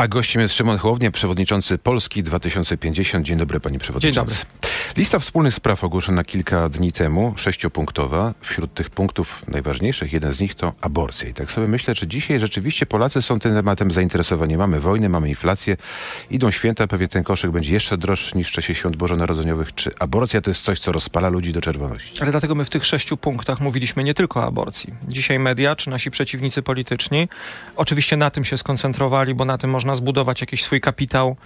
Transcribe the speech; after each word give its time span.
A 0.00 0.08
gościem 0.08 0.42
jest 0.42 0.54
Szymon 0.54 0.78
Hołownia, 0.78 1.10
przewodniczący 1.10 1.78
Polski 1.78 2.22
2050. 2.22 3.26
Dzień 3.26 3.38
dobry, 3.38 3.60
panie 3.60 3.78
przewodniczący. 3.78 4.34
Dzień 4.34 4.70
Lista 4.96 5.18
wspólnych 5.18 5.54
spraw 5.54 5.84
ogłoszona 5.84 6.24
kilka 6.24 6.68
dni 6.68 6.92
temu, 6.92 7.34
sześciopunktowa. 7.36 8.34
Wśród 8.40 8.74
tych 8.74 8.90
punktów 8.90 9.42
najważniejszych, 9.48 10.12
jeden 10.12 10.32
z 10.32 10.40
nich 10.40 10.54
to 10.54 10.72
aborcja. 10.80 11.28
I 11.28 11.34
tak 11.34 11.52
sobie 11.52 11.66
myślę, 11.66 11.94
czy 11.94 12.06
dzisiaj 12.06 12.40
rzeczywiście 12.40 12.86
Polacy 12.86 13.22
są 13.22 13.38
tym 13.38 13.54
tematem 13.54 13.90
zainteresowani. 13.90 14.56
Mamy 14.56 14.80
wojnę, 14.80 15.08
mamy 15.08 15.28
inflację, 15.28 15.76
idą 16.30 16.50
święta, 16.50 16.86
pewnie 16.86 17.08
ten 17.08 17.24
koszyk 17.24 17.50
będzie 17.50 17.74
jeszcze 17.74 17.98
droższy 17.98 18.36
niż 18.36 18.48
w 18.48 18.52
czasie 18.52 18.74
świąt 18.74 18.96
bożonarodzeniowych. 18.96 19.74
Czy 19.74 19.90
aborcja 19.98 20.40
to 20.40 20.50
jest 20.50 20.62
coś, 20.62 20.80
co 20.80 20.92
rozpala 20.92 21.28
ludzi 21.28 21.52
do 21.52 21.60
czerwoności? 21.60 22.22
Ale 22.22 22.30
dlatego 22.30 22.54
my 22.54 22.64
w 22.64 22.70
tych 22.70 22.86
sześciu 22.86 23.16
punktach 23.16 23.60
mówiliśmy 23.60 24.04
nie 24.04 24.14
tylko 24.14 24.40
o 24.40 24.44
aborcji. 24.44 24.94
Dzisiaj 25.08 25.38
media, 25.38 25.76
czy 25.76 25.90
nasi 25.90 26.10
przeciwnicy 26.10 26.62
polityczni, 26.62 27.28
oczywiście 27.76 28.16
na 28.16 28.30
tym 28.30 28.44
się 28.44 28.58
skoncentrowali, 28.58 29.34
bo 29.34 29.44
na 29.44 29.58
tym 29.58 29.70
można 29.70 29.89
zbudować 29.94 30.40
jakiś 30.40 30.64
swój 30.64 30.80
kapitał 30.80 31.36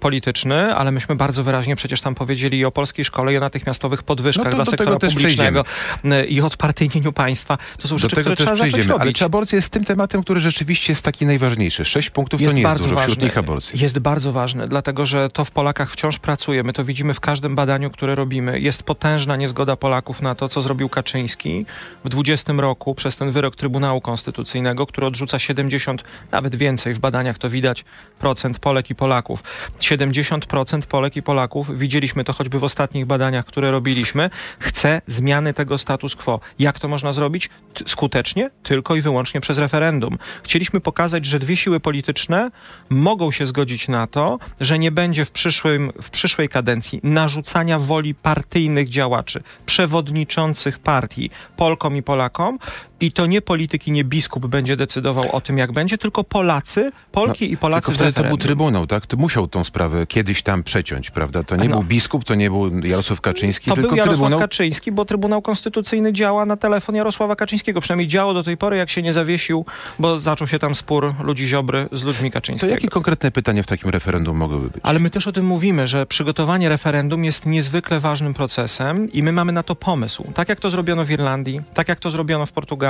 polityczny, 0.00 0.74
ale 0.74 0.92
myśmy 0.92 1.16
bardzo 1.16 1.44
wyraźnie 1.44 1.76
przecież 1.76 2.00
tam 2.00 2.14
powiedzieli 2.14 2.58
i 2.58 2.64
o 2.64 2.70
polskiej 2.70 3.04
szkole, 3.04 3.32
i 3.32 3.36
o 3.36 3.40
natychmiastowych 3.40 4.02
podwyżkach 4.02 4.44
No 4.44 4.50
to 4.50 4.56
dla 4.56 4.64
sektora 4.64 4.96
publicznego 4.98 5.64
e, 6.04 6.24
i 6.24 6.40
o 6.40 6.46
odpartyjnieniu 6.46 7.12
państwa. 7.12 7.58
To 7.78 7.88
są 7.88 7.94
Do 7.94 7.98
rzeczy, 7.98 8.16
tego 8.16 8.22
które 8.22 8.36
też 8.36 8.44
trzeba 8.44 8.56
zacząć 8.56 8.72
przejdziemy. 8.72 9.00
Ale 9.00 9.12
czy 9.12 9.24
aborcja 9.24 9.56
jest 9.56 9.70
tym 9.70 9.84
tematem, 9.84 10.22
który 10.22 10.40
rzeczywiście 10.40 10.92
jest 10.92 11.02
taki 11.02 11.26
najważniejszy? 11.26 11.84
Sześć 11.84 12.10
punktów 12.10 12.40
to 12.44 12.52
nie 12.52 12.62
jest 12.62 12.82
dużo, 12.82 12.96
wśród 12.96 13.22
nich 13.22 13.38
aborcja. 13.38 13.80
Jest 13.82 13.98
bardzo 13.98 14.32
ważne, 14.32 14.68
dlatego 14.68 15.06
że 15.06 15.30
to 15.30 15.44
w 15.44 15.50
Polakach 15.50 15.90
wciąż 15.90 16.18
pracuje. 16.18 16.62
My 16.62 16.72
to 16.72 16.84
widzimy 16.84 17.14
w 17.14 17.20
każdym 17.20 17.54
badaniu, 17.54 17.90
które 17.90 18.14
robimy. 18.14 18.60
Jest 18.60 18.82
potężna 18.82 19.36
niezgoda 19.36 19.76
Polaków 19.76 20.22
na 20.22 20.34
to, 20.34 20.48
co 20.48 20.62
zrobił 20.62 20.88
Kaczyński 20.88 21.66
w 22.04 22.08
20 22.08 22.52
roku 22.52 22.94
przez 22.94 23.16
ten 23.16 23.30
wyrok 23.30 23.56
Trybunału 23.56 24.00
Konstytucyjnego, 24.00 24.86
który 24.86 25.06
odrzuca 25.06 25.38
70, 25.38 26.04
nawet 26.32 26.56
więcej 26.56 26.94
w 26.94 26.98
badaniach 26.98 27.38
to 27.38 27.48
widać, 27.48 27.84
procent 28.18 28.58
Polek 28.58 28.90
i 28.90 28.94
Polaków. 28.94 29.42
70% 29.80 30.82
Polek 30.82 31.16
i 31.16 31.22
Polaków, 31.22 31.78
widzieliśmy 31.78 32.24
to 32.24 32.32
choćby 32.32 32.58
w 32.58 32.64
ostatnich 32.64 33.06
badaniach, 33.06 33.46
które 33.46 33.70
robiliśmy, 33.70 34.30
chce 34.58 35.02
zmiany 35.06 35.54
tego 35.54 35.78
status 35.78 36.16
quo. 36.16 36.40
Jak 36.58 36.78
to 36.78 36.88
można 36.88 37.12
zrobić? 37.12 37.50
T- 37.74 37.84
skutecznie? 37.86 38.50
Tylko 38.62 38.96
i 38.96 39.00
wyłącznie 39.00 39.40
przez 39.40 39.58
referendum. 39.58 40.18
Chcieliśmy 40.42 40.80
pokazać, 40.80 41.26
że 41.26 41.38
dwie 41.38 41.56
siły 41.56 41.80
polityczne 41.80 42.50
mogą 42.90 43.30
się 43.30 43.46
zgodzić 43.46 43.88
na 43.88 44.06
to, 44.06 44.38
że 44.60 44.78
nie 44.78 44.92
będzie 44.92 45.24
w, 45.24 45.30
przyszłym, 45.30 45.92
w 46.02 46.10
przyszłej 46.10 46.48
kadencji 46.48 47.00
narzucania 47.02 47.78
woli 47.78 48.14
partyjnych 48.14 48.88
działaczy, 48.88 49.42
przewodniczących 49.66 50.78
partii 50.78 51.30
Polkom 51.56 51.96
i 51.96 52.02
Polakom 52.02 52.58
i 53.00 53.12
to 53.12 53.26
nie 53.26 53.42
polityk 53.42 53.88
i 53.88 53.90
nie 53.92 54.04
biskup 54.04 54.46
będzie 54.46 54.76
decydował 54.76 55.36
o 55.36 55.40
tym, 55.40 55.58
jak 55.58 55.72
będzie, 55.72 55.98
tylko 55.98 56.24
Polacy, 56.24 56.92
Polki 57.12 57.52
i 57.52 57.56
Polacy 57.56 57.90
No, 57.90 57.96
Tylko 57.96 58.04
wtedy 58.10 58.12
to 58.12 58.28
był. 58.28 58.38
Trybunał, 58.38 58.86
tak? 58.86 59.06
To 59.06 59.16
musiał 59.16 59.48
tą 59.48 59.64
sprawę 59.64 60.06
kiedyś 60.06 60.42
tam 60.42 60.62
przeciąć, 60.62 61.10
prawda? 61.10 61.42
To 61.42 61.56
nie 61.56 61.68
no. 61.68 61.76
był 61.76 61.84
biskup, 61.84 62.24
to 62.24 62.34
nie 62.34 62.50
był 62.50 62.80
Jarosław 62.80 63.20
Kaczyński, 63.20 63.70
To 63.70 63.74
tylko 63.74 63.88
był 63.88 63.96
Jarosław 63.96 64.16
Trybunał. 64.18 64.40
Kaczyński, 64.40 64.92
bo 64.92 65.04
Trybunał 65.04 65.42
Konstytucyjny 65.42 66.12
działa 66.12 66.46
na 66.46 66.56
telefon 66.56 66.94
Jarosława 66.94 67.36
Kaczyńskiego. 67.36 67.80
Przynajmniej 67.80 68.08
działo 68.08 68.34
do 68.34 68.42
tej 68.42 68.56
pory, 68.56 68.76
jak 68.76 68.90
się 68.90 69.02
nie 69.02 69.12
zawiesił, 69.12 69.64
bo 69.98 70.18
zaczął 70.18 70.46
się 70.48 70.58
tam 70.58 70.74
spór 70.74 71.14
ludzi 71.22 71.48
Ziobry 71.48 71.88
z 71.92 72.02
ludźmi 72.04 72.30
To 72.30 72.34
Kaczyńskiego. 72.34 72.74
jakie 72.74 72.88
konkretne 72.88 73.30
pytania 73.30 73.62
w 73.62 73.66
takim 73.66 73.90
referendum 73.90 74.36
mogłyby 74.36 74.70
być? 74.70 74.82
Ale 74.82 74.98
my 74.98 75.10
też 75.10 75.26
o 75.26 75.32
tym 75.32 75.46
mówimy, 75.46 75.88
że 75.88 76.06
przygotowanie 76.06 76.68
referendum 76.68 77.24
jest 77.24 77.46
niezwykle 77.46 78.00
ważnym 78.00 78.34
procesem 78.34 79.12
i 79.12 79.22
my 79.22 79.32
mamy 79.32 79.52
na 79.52 79.62
to 79.62 79.74
pomysł. 79.74 80.24
Tak 80.34 80.48
jak 80.48 80.60
to 80.60 80.70
zrobiono 80.70 81.04
w 81.04 81.10
Irlandii, 81.10 81.60
tak 81.74 81.88
jak 81.88 82.00
to 82.00 82.10
zrobiono 82.10 82.46
w 82.46 82.52
Portugalii, 82.52 82.84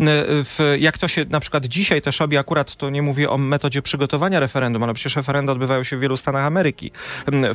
n- 0.00 0.08
w, 0.44 0.76
jak 0.78 0.98
to 0.98 1.08
się 1.08 1.24
na 1.30 1.40
przykład 1.40 1.66
dzisiaj 1.66 2.02
też 2.02 2.20
robi, 2.20 2.36
akurat 2.38 2.76
to 2.76 2.90
nie 2.90 3.02
mówię 3.02 3.30
o 3.30 3.38
metodzie 3.38 3.82
przygotowania 3.82 4.40
referendum, 4.40 4.82
ale 4.82 4.94
przecież 4.94 5.16
referenda 5.16 5.52
odbywają 5.52 5.84
się 5.84 5.96
w 5.96 6.00
wielu 6.00 6.16
stanach 6.16 6.44
Ameryki 6.44 6.90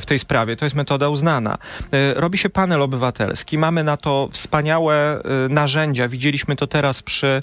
w 0.00 0.06
tej 0.06 0.18
sprawie. 0.18 0.56
To 0.56 0.64
jest 0.66 0.76
metoda 0.76 1.08
uznana. 1.08 1.58
E, 1.92 2.14
Robi 2.14 2.38
się 2.38 2.50
panel 2.50 2.82
obywatelski. 2.82 3.58
Mamy 3.58 3.84
na 3.84 3.96
to 3.96 4.28
wspaniałe 4.32 5.20
e, 5.22 5.48
narzędzia. 5.48 6.08
Widzieliśmy 6.08 6.56
to 6.56 6.66
teraz 6.66 7.02
przy 7.02 7.42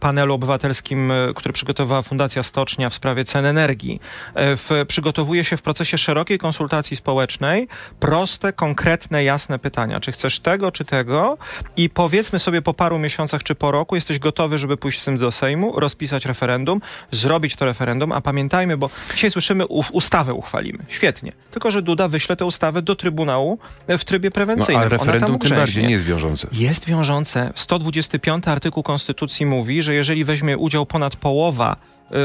panelu 0.00 0.34
obywatelskim, 0.34 1.10
e, 1.10 1.14
który 1.34 1.52
przygotowała 1.52 2.02
Fundacja 2.02 2.42
Stocznia 2.42 2.90
w 2.90 2.94
sprawie 2.94 3.24
cen 3.24 3.46
energii. 3.46 4.00
E, 4.34 4.56
W, 4.56 4.70
przygotowuje 4.88 5.44
się 5.44 5.56
w 5.56 5.62
procesie 5.62 5.98
szerokiej 5.98 6.38
konsultacji 6.38 6.96
społecznej 6.96 7.68
proste, 8.00 8.52
konkretne, 8.52 9.24
jasne 9.24 9.58
pytania. 9.58 10.00
Czy 10.00 10.12
chcesz 10.12 10.40
tego, 10.40 10.72
czy 10.72 10.84
tego? 10.84 11.38
I 11.76 11.90
powiedzmy 11.90 12.38
sobie 12.38 12.62
po 12.62 12.74
paru 12.74 12.98
miesiącach, 12.98 13.37
czy 13.42 13.54
po 13.54 13.70
roku 13.70 13.94
jesteś 13.94 14.18
gotowy, 14.18 14.58
żeby 14.58 14.76
pójść 14.76 15.00
z 15.00 15.04
tym 15.04 15.18
do 15.18 15.32
Sejmu, 15.32 15.80
rozpisać 15.80 16.26
referendum, 16.26 16.80
zrobić 17.10 17.56
to 17.56 17.64
referendum, 17.64 18.12
a 18.12 18.20
pamiętajmy, 18.20 18.76
bo 18.76 18.90
dzisiaj 19.14 19.30
słyszymy, 19.30 19.66
ustawę 19.66 20.34
uchwalimy. 20.34 20.78
Świetnie. 20.88 21.32
Tylko, 21.50 21.70
że 21.70 21.82
Duda 21.82 22.08
wyśle 22.08 22.36
tę 22.36 22.44
ustawę 22.44 22.82
do 22.82 22.96
Trybunału 22.96 23.58
e, 23.86 23.98
w 23.98 24.04
trybie 24.04 24.28
No, 24.28 24.32
prewencyjnym. 24.32 24.82
Ona 24.82 24.90
tam 24.90 24.98
referendum 24.98 25.38
tym 25.38 25.56
bardziej 25.56 25.84
nie 25.84 25.90
jest 25.90 26.04
wiążące. 26.04 26.48
Jest 26.52 26.86
wiążące. 26.86 27.52
125 27.54 28.48
artykuł 28.48 28.82
Konstytucji 28.82 29.46
mówi, 29.46 29.82
że 29.82 29.94
jeżeli 29.94 30.24
weźmie 30.24 30.58
udział 30.58 30.86
ponad 30.86 31.16
połowa 31.16 31.76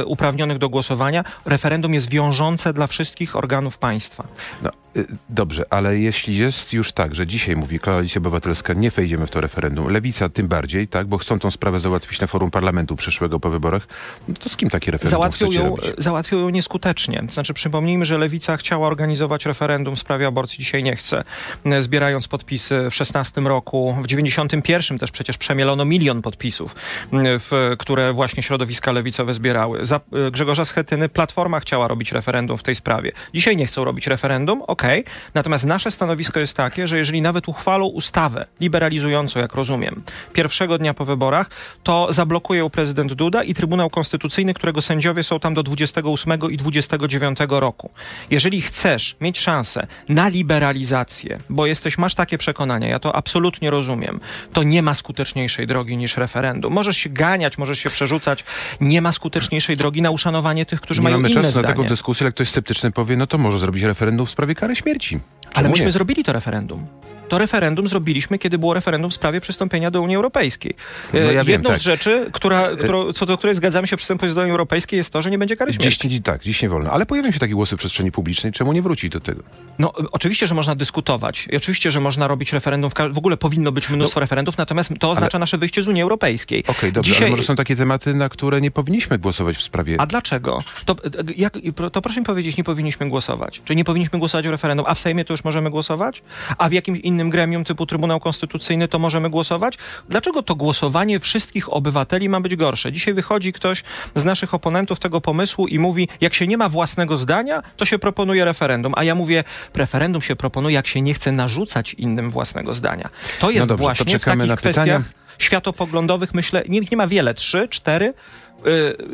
uprawnionych 0.06 0.58
do 0.58 0.70
głosowania, 0.70 1.24
referendum 1.46 1.94
jest 1.94 2.10
wiążące 2.10 2.74
dla 2.74 2.88
wszystkich 2.88 3.36
organów 3.36 3.78
państwa. 3.78 4.28
No, 4.62 4.72
y, 4.98 5.08
dobrze, 5.30 5.66
ale 5.70 5.98
jeśli 6.00 6.38
jest 6.38 6.74
już 6.74 6.92
tak, 6.92 7.16
że 7.16 7.28
dzisiaj 7.28 7.56
mówi 7.56 7.80
Koalicja 7.80 8.20
Obywatelska, 8.20 8.74
nie 8.74 8.92
wejdziemy 8.92 9.28
w 9.28 9.32
to 9.32 9.42
referendum, 9.42 9.90
Lewica 9.90 10.30
tym 10.30 10.48
bardziej, 10.48 10.88
tak, 10.88 11.08
bo 11.08 11.18
chcą 11.18 11.40
tą 11.40 11.52
sprawę 11.52 11.80
załatwić 11.80 12.22
na 12.22 12.28
forum 12.28 12.52
parlamentu 12.52 12.96
przyszłego 12.96 13.40
po 13.40 13.50
wyborach, 13.50 13.88
no 14.28 14.36
to 14.40 14.50
z 14.50 14.58
kim 14.58 14.70
takie 14.70 14.92
referendum 14.92 15.12
Załatwią 15.12 15.52
ją, 15.52 15.76
robić? 15.76 15.86
załatwią 15.98 16.38
ją 16.38 16.50
nieskutecznie. 16.50 17.24
Znaczy, 17.30 17.54
przypomnijmy, 17.54 18.06
że 18.06 18.18
Lewica 18.18 18.58
chciała 18.58 18.88
organizować 18.88 19.46
referendum 19.46 19.96
w 19.96 20.00
sprawie 20.00 20.28
aborcji, 20.28 20.60
dzisiaj 20.60 20.84
nie 20.84 20.96
chce. 20.96 21.24
E, 21.66 21.82
Zbierając 21.82 22.28
podpisy 22.28 22.88
w 22.92 22.96
16 22.96 23.42
roku, 23.42 23.96
w 24.04 24.08
91 24.08 25.00
też 25.00 25.12
przecież 25.12 25.38
przemielono 25.38 25.86
milion 25.86 26.22
podpisów, 26.22 26.76
w, 27.14 27.76
które 27.80 28.14
właśnie 28.14 28.44
środowiska 28.44 28.92
lewicowe 28.92 29.34
zbierały. 29.34 29.73
Za 29.82 29.96
e, 29.96 30.32
Grzegorza 30.32 30.66
Schetyny 30.66 31.10
Platforma 31.10 31.60
chciała 31.60 31.88
robić 31.88 32.12
referendum 32.12 32.58
w 32.58 32.64
tej 32.64 32.76
sprawie. 32.76 33.12
Dzisiaj 33.34 33.58
nie 33.58 33.66
chcą 33.66 33.84
robić 33.84 34.08
referendum, 34.08 34.62
okej. 34.62 35.04
Natomiast 35.34 35.66
nasze 35.66 35.92
stanowisko 35.92 36.40
jest 36.40 36.58
takie, 36.58 36.88
że 36.88 36.98
jeżeli 36.98 37.22
nawet 37.22 37.48
uchwalą 37.48 37.86
ustawę 37.86 38.46
liberalizującą, 38.60 39.40
jak 39.40 39.54
rozumiem, 39.54 40.04
pierwszego 40.34 40.78
dnia 40.78 40.94
po 40.94 41.06
wyborach, 41.06 41.50
to 41.84 42.08
zablokuje 42.14 42.60
ją 42.60 42.70
prezydent 42.70 43.14
Duda 43.14 43.44
i 43.44 43.54
Trybunał 43.54 43.90
Konstytucyjny, 43.90 44.54
którego 44.54 44.82
sędziowie 44.82 45.24
są 45.24 45.40
tam 45.40 45.54
do 45.54 45.64
28 45.64 46.40
i 46.50 46.58
29 46.58 47.40
roku. 47.50 47.92
Jeżeli 48.30 48.62
chcesz 48.62 49.16
mieć 49.22 49.40
szansę 49.40 49.88
na 50.10 50.28
liberalizację, 50.28 51.38
bo 51.50 51.66
jesteś, 51.66 51.98
masz 51.98 52.16
takie 52.16 52.38
przekonania, 52.38 52.88
ja 52.88 53.00
to 53.00 53.16
absolutnie 53.16 53.70
rozumiem, 53.70 54.20
to 54.54 54.64
nie 54.64 54.82
ma 54.82 54.94
skuteczniejszej 54.94 55.68
drogi 55.68 55.98
niż 55.98 56.18
referendum. 56.18 56.74
Możesz 56.74 56.98
się 56.98 57.10
ganiać, 57.10 57.58
możesz 57.58 57.80
się 57.80 57.90
przerzucać, 57.90 58.44
nie 58.82 59.02
ma 59.02 59.12
skuteczniejszej 59.12 59.63
drogi 59.78 60.02
na 60.02 60.12
uszanowanie 60.12 60.66
tych, 60.66 60.82
którzy 60.82 61.02
Nie 61.02 61.04
mają 61.04 61.18
mamy 61.18 61.28
inne 61.30 61.36
czasu 61.42 61.48
na 61.48 61.52
zdanie. 61.52 61.68
taką 61.68 61.84
dyskusję, 61.90 62.24
ale 62.26 62.32
ktoś 62.32 62.50
sceptyczny 62.50 62.92
powie, 62.92 63.18
no 63.18 63.28
to 63.28 63.38
może 63.38 63.58
zrobić 63.58 63.84
referendum 63.84 64.26
w 64.26 64.30
sprawie 64.30 64.56
kary 64.56 64.76
śmierci. 64.76 65.20
Ale 65.46 65.54
Czemu 65.54 65.70
myśmy 65.70 65.86
nie? 65.86 65.92
zrobili 65.92 66.24
to 66.24 66.34
referendum. 66.34 66.88
To 67.34 67.38
referendum 67.38 67.88
zrobiliśmy, 67.88 68.40
kiedy 68.40 68.58
było 68.58 68.74
referendum 68.74 69.12
w 69.12 69.14
sprawie 69.14 69.42
przystąpienia 69.42 69.92
do 69.92 70.02
Unii 70.02 70.16
Europejskiej. 70.16 70.74
No 71.14 71.20
ja 71.20 71.26
E, 71.26 71.34
wiem, 71.34 71.48
Jedną 71.48 71.70
tak. 71.70 71.80
z 71.80 71.82
rzeczy, 71.82 72.30
która, 72.32 72.70
którą, 72.76 73.14
co 73.14 73.26
do 73.26 73.38
której 73.38 73.56
zgadzamy 73.56 73.88
się 73.88 73.98
przystępując 73.98 74.36
do 74.36 74.42
Unii 74.42 74.52
Europejskiej 74.52 74.98
jest 74.98 75.10
to, 75.14 75.22
że 75.22 75.32
nie 75.32 75.38
będzie 75.38 75.56
kary 75.56 75.74
śmierci. 75.74 76.10
Dziś, 76.10 76.22
tak, 76.24 76.44
dziś 76.44 76.62
nie 76.62 76.70
wolno. 76.70 76.92
Ale 76.92 77.06
pojawią 77.06 77.32
się 77.32 77.40
takie 77.40 77.54
głosy 77.54 77.76
w 77.76 77.80
przestrzeni 77.80 78.12
publicznej. 78.12 78.54
Czemu 78.54 78.74
nie 78.74 78.82
wrócić 78.82 79.12
do 79.12 79.20
tego? 79.20 79.44
No, 79.80 79.94
oczywiście, 80.12 80.48
że 80.48 80.56
można 80.56 80.76
dyskutować. 80.76 81.48
I 81.52 81.58
oczywiście, 81.58 81.92
że 81.92 82.00
można 82.00 82.28
robić 82.28 82.54
referendum. 82.54 82.92
W, 82.92 82.94
w 83.14 83.18
ogóle 83.18 83.38
powinno 83.38 83.72
być 83.72 83.90
mnóstwo 83.90 84.20
referendów, 84.20 84.58
natomiast 84.58 84.94
to 85.00 85.10
oznacza 85.10 85.40
nasze 85.40 85.58
wyjście 85.58 85.84
z 85.84 85.88
Unii 85.88 86.02
Europejskiej. 86.02 86.64
Okej, 86.68 86.92
dobrze, 86.94 87.12
Dzisiaj... 87.12 87.24
ale 87.24 87.32
może 87.32 87.44
są 87.44 87.56
takie 87.56 87.76
tematy, 87.76 88.14
na 88.14 88.30
które 88.30 88.62
nie 88.62 88.72
powinniśmy 88.72 89.18
głosować 89.18 89.58
w 89.58 89.62
sprawie... 89.62 89.96
A 90.00 90.06
dlaczego? 90.06 90.60
To, 90.86 90.94
y, 90.94 91.34
jak, 91.38 91.58
to 91.92 92.02
proszę 92.02 92.20
mi 92.20 92.26
powiedzieć, 92.26 92.58
nie 92.58 92.64
powinniśmy 92.64 93.10
głosować. 93.10 93.62
Czy 93.66 93.76
nie 93.76 93.84
powinniśmy 93.84 94.20
głosować 94.20 94.48
w 94.48 94.52
referendum, 94.52 94.86
a 94.90 94.94
w 94.94 95.00
Sejmie 95.00 95.26
to 95.26 95.34
już 95.34 95.44
możemy 95.44 95.70
głosować? 95.70 96.24
A 96.58 96.70
w 96.70 96.74
jakimś 96.74 97.00
innym 97.00 97.23
gremium 97.30 97.64
typu 97.64 97.86
Trybunał 97.86 98.20
Konstytucyjny 98.20 98.88
to 98.88 99.00
możemy 99.00 99.30
głosować? 99.30 99.78
Dlaczego 100.10 100.44
to 100.44 100.56
głosowanie 100.56 101.20
wszystkich 101.20 101.74
obywateli 101.74 102.30
ma 102.30 102.42
być 102.42 102.56
gorsze? 102.56 102.92
Dzisiaj 102.92 103.14
wychodzi 103.14 103.54
ktoś 103.54 103.84
z 104.16 104.26
naszych 104.26 104.54
oponentów 104.54 105.00
tego 105.00 105.22
pomysłu 105.22 105.68
i 105.68 105.80
mówi, 105.80 106.08
jak 106.22 106.34
się 106.34 106.48
nie 106.48 106.58
ma 106.58 106.70
własnego 106.70 107.18
zdania, 107.18 107.64
to 107.78 107.86
się 107.86 108.00
proponuje 108.00 108.46
referendum. 108.46 108.94
A 108.96 109.04
ja 109.04 109.16
mówię, 109.16 109.44
referendum 109.76 110.22
się 110.22 110.36
proponuje, 110.36 110.76
jak 110.76 110.88
się 110.88 111.02
nie 111.02 111.14
chce 111.14 111.32
narzucać 111.32 111.94
innym 111.94 112.32
własnego 112.32 112.74
zdania. 112.74 113.10
To 113.40 113.52
jest 113.52 113.68
dobrze, 113.68 113.84
to 113.84 113.84
właśnie 113.84 114.20
w 114.20 114.22
czekamy 114.22 114.48
takich 114.48 114.60
kwestiach 114.60 114.86
pytania. 114.86 115.04
światopoglądowych, 115.40 116.34
myślę, 116.34 116.64
nie, 116.70 116.80
nie 116.92 116.98
ma 116.98 117.08
wiele, 117.08 117.34
trzy, 117.34 117.68
cztery, 117.68 118.14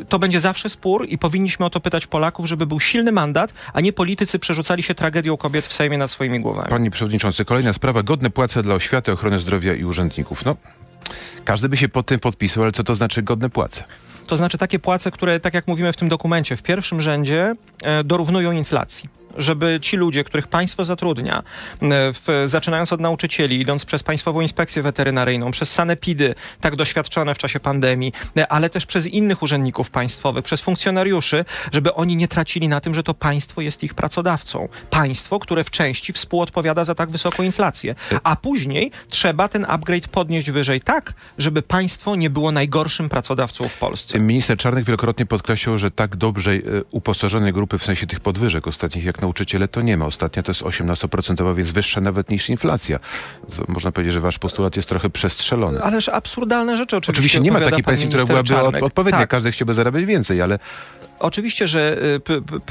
to 0.08 0.18
będzie 0.18 0.40
zawsze 0.40 0.68
spór 0.68 1.06
i 1.08 1.18
powinniśmy 1.18 1.66
o 1.66 1.70
to 1.70 1.80
pytać 1.80 2.06
Polaków, 2.06 2.46
żeby 2.46 2.66
był 2.66 2.80
silny 2.80 3.12
mandat, 3.12 3.52
a 3.72 3.80
nie 3.80 3.92
politycy 3.92 4.38
przerzucali 4.38 4.82
się 4.82 4.94
tragedią 4.94 5.36
kobiet 5.36 5.66
w 5.66 5.72
Sejmie 5.72 5.98
nad 5.98 6.10
swoimi 6.10 6.40
głowami. 6.40 6.68
Panie 6.68 6.90
Przewodniczący, 6.90 7.44
kolejna 7.44 7.72
sprawa. 7.72 8.02
Godne 8.02 8.30
płace 8.30 8.62
dla 8.62 8.74
oświaty, 8.74 9.12
ochrony 9.12 9.38
zdrowia 9.38 9.74
i 9.74 9.84
urzędników. 9.84 10.44
No, 10.44 10.56
Każdy 11.44 11.68
by 11.68 11.76
się 11.76 11.88
pod 11.88 12.06
tym 12.06 12.20
podpisał, 12.20 12.62
ale 12.62 12.72
co 12.72 12.84
to 12.84 12.94
znaczy 12.94 13.22
godne 13.22 13.50
płace? 13.50 13.84
To 14.26 14.36
znaczy 14.36 14.58
takie 14.58 14.78
płace, 14.78 15.10
które, 15.10 15.40
tak 15.40 15.54
jak 15.54 15.66
mówimy 15.66 15.92
w 15.92 15.96
tym 15.96 16.08
dokumencie, 16.08 16.56
w 16.56 16.62
pierwszym 16.62 17.00
rzędzie 17.00 17.54
e, 17.82 18.04
dorównują 18.04 18.52
inflacji 18.52 19.19
żeby 19.36 19.78
ci 19.82 19.96
ludzie, 19.96 20.24
których 20.24 20.48
państwo 20.48 20.84
zatrudnia, 20.84 21.38
e, 21.38 21.42
w, 22.12 22.42
zaczynając 22.44 22.92
od 22.92 23.00
nauczycieli, 23.00 23.60
idąc 23.60 23.84
przez 23.84 24.02
Państwową 24.02 24.40
Inspekcję 24.40 24.82
Weterynaryjną, 24.82 25.50
przez 25.50 25.72
sanepidy, 25.72 26.34
tak 26.60 26.76
doświadczone 26.76 27.34
w 27.34 27.38
czasie 27.38 27.60
pandemii, 27.60 28.12
e, 28.36 28.52
ale 28.52 28.70
też 28.70 28.86
przez 28.86 29.06
innych 29.06 29.42
urzędników 29.42 29.90
państwowych, 29.90 30.44
przez 30.44 30.60
funkcjonariuszy, 30.60 31.44
żeby 31.72 31.94
oni 31.94 32.16
nie 32.16 32.28
tracili 32.28 32.68
na 32.68 32.80
tym, 32.80 32.94
że 32.94 33.02
to 33.02 33.14
państwo 33.14 33.60
jest 33.60 33.82
ich 33.82 33.94
pracodawcą. 33.94 34.68
Państwo, 34.90 35.38
które 35.38 35.64
w 35.64 35.70
części 35.70 36.12
współodpowiada 36.12 36.84
za 36.84 36.94
tak 36.94 37.10
wysoką 37.10 37.42
inflację. 37.42 37.94
A 38.22 38.36
później 38.36 38.90
trzeba 39.08 39.48
ten 39.48 39.66
upgrade 39.68 40.08
podnieść 40.08 40.50
wyżej 40.50 40.80
tak, 40.80 41.12
żeby 41.38 41.62
państwo 41.62 42.16
nie 42.16 42.30
było 42.30 42.52
najgorszym 42.52 43.08
pracodawcą 43.08 43.68
w 43.68 43.76
Polsce. 43.76 44.18
Minister 44.18 44.58
Czarnek 44.58 44.84
wielokrotnie 44.84 45.26
podkreślał, 45.26 45.78
że 45.78 45.90
tak 45.90 46.16
dobrze 46.16 46.52
e, 46.52 46.60
uposażone 46.90 47.52
grupy 47.52 47.78
w 47.78 47.84
sensie 47.84 48.06
tych 48.06 48.20
podwyżek 48.20 48.66
ostatnich 48.66 49.04
jak 49.04 49.19
nauczyciele 49.20 49.68
to 49.68 49.82
nie 49.82 49.96
ma. 49.96 50.06
Ostatnia 50.06 50.42
to 50.42 50.50
jest 50.50 50.62
18%, 50.62 51.54
więc 51.54 51.70
wyższa 51.70 52.00
nawet 52.00 52.30
niż 52.30 52.48
inflacja. 52.48 52.98
Można 53.68 53.92
powiedzieć, 53.92 54.14
że 54.14 54.20
wasz 54.20 54.38
postulat 54.38 54.76
jest 54.76 54.88
trochę 54.88 55.10
przestrzelony. 55.10 55.82
Ależ 55.82 56.08
absurdalne 56.08 56.76
rzeczy 56.76 56.96
oczywiście. 56.96 57.20
Oczywiście 57.20 57.40
nie 57.40 57.52
ma 57.52 57.60
takiej 57.60 57.84
pensji, 57.84 58.08
która 58.08 58.24
byłaby 58.24 58.48
Czarnek. 58.48 58.82
odpowiednia. 58.82 59.18
Tak. 59.20 59.30
Każdy 59.30 59.52
chciałby 59.52 59.74
zarabiać 59.74 60.04
więcej, 60.04 60.42
ale 60.42 60.58
Oczywiście, 61.20 61.68
że 61.68 61.96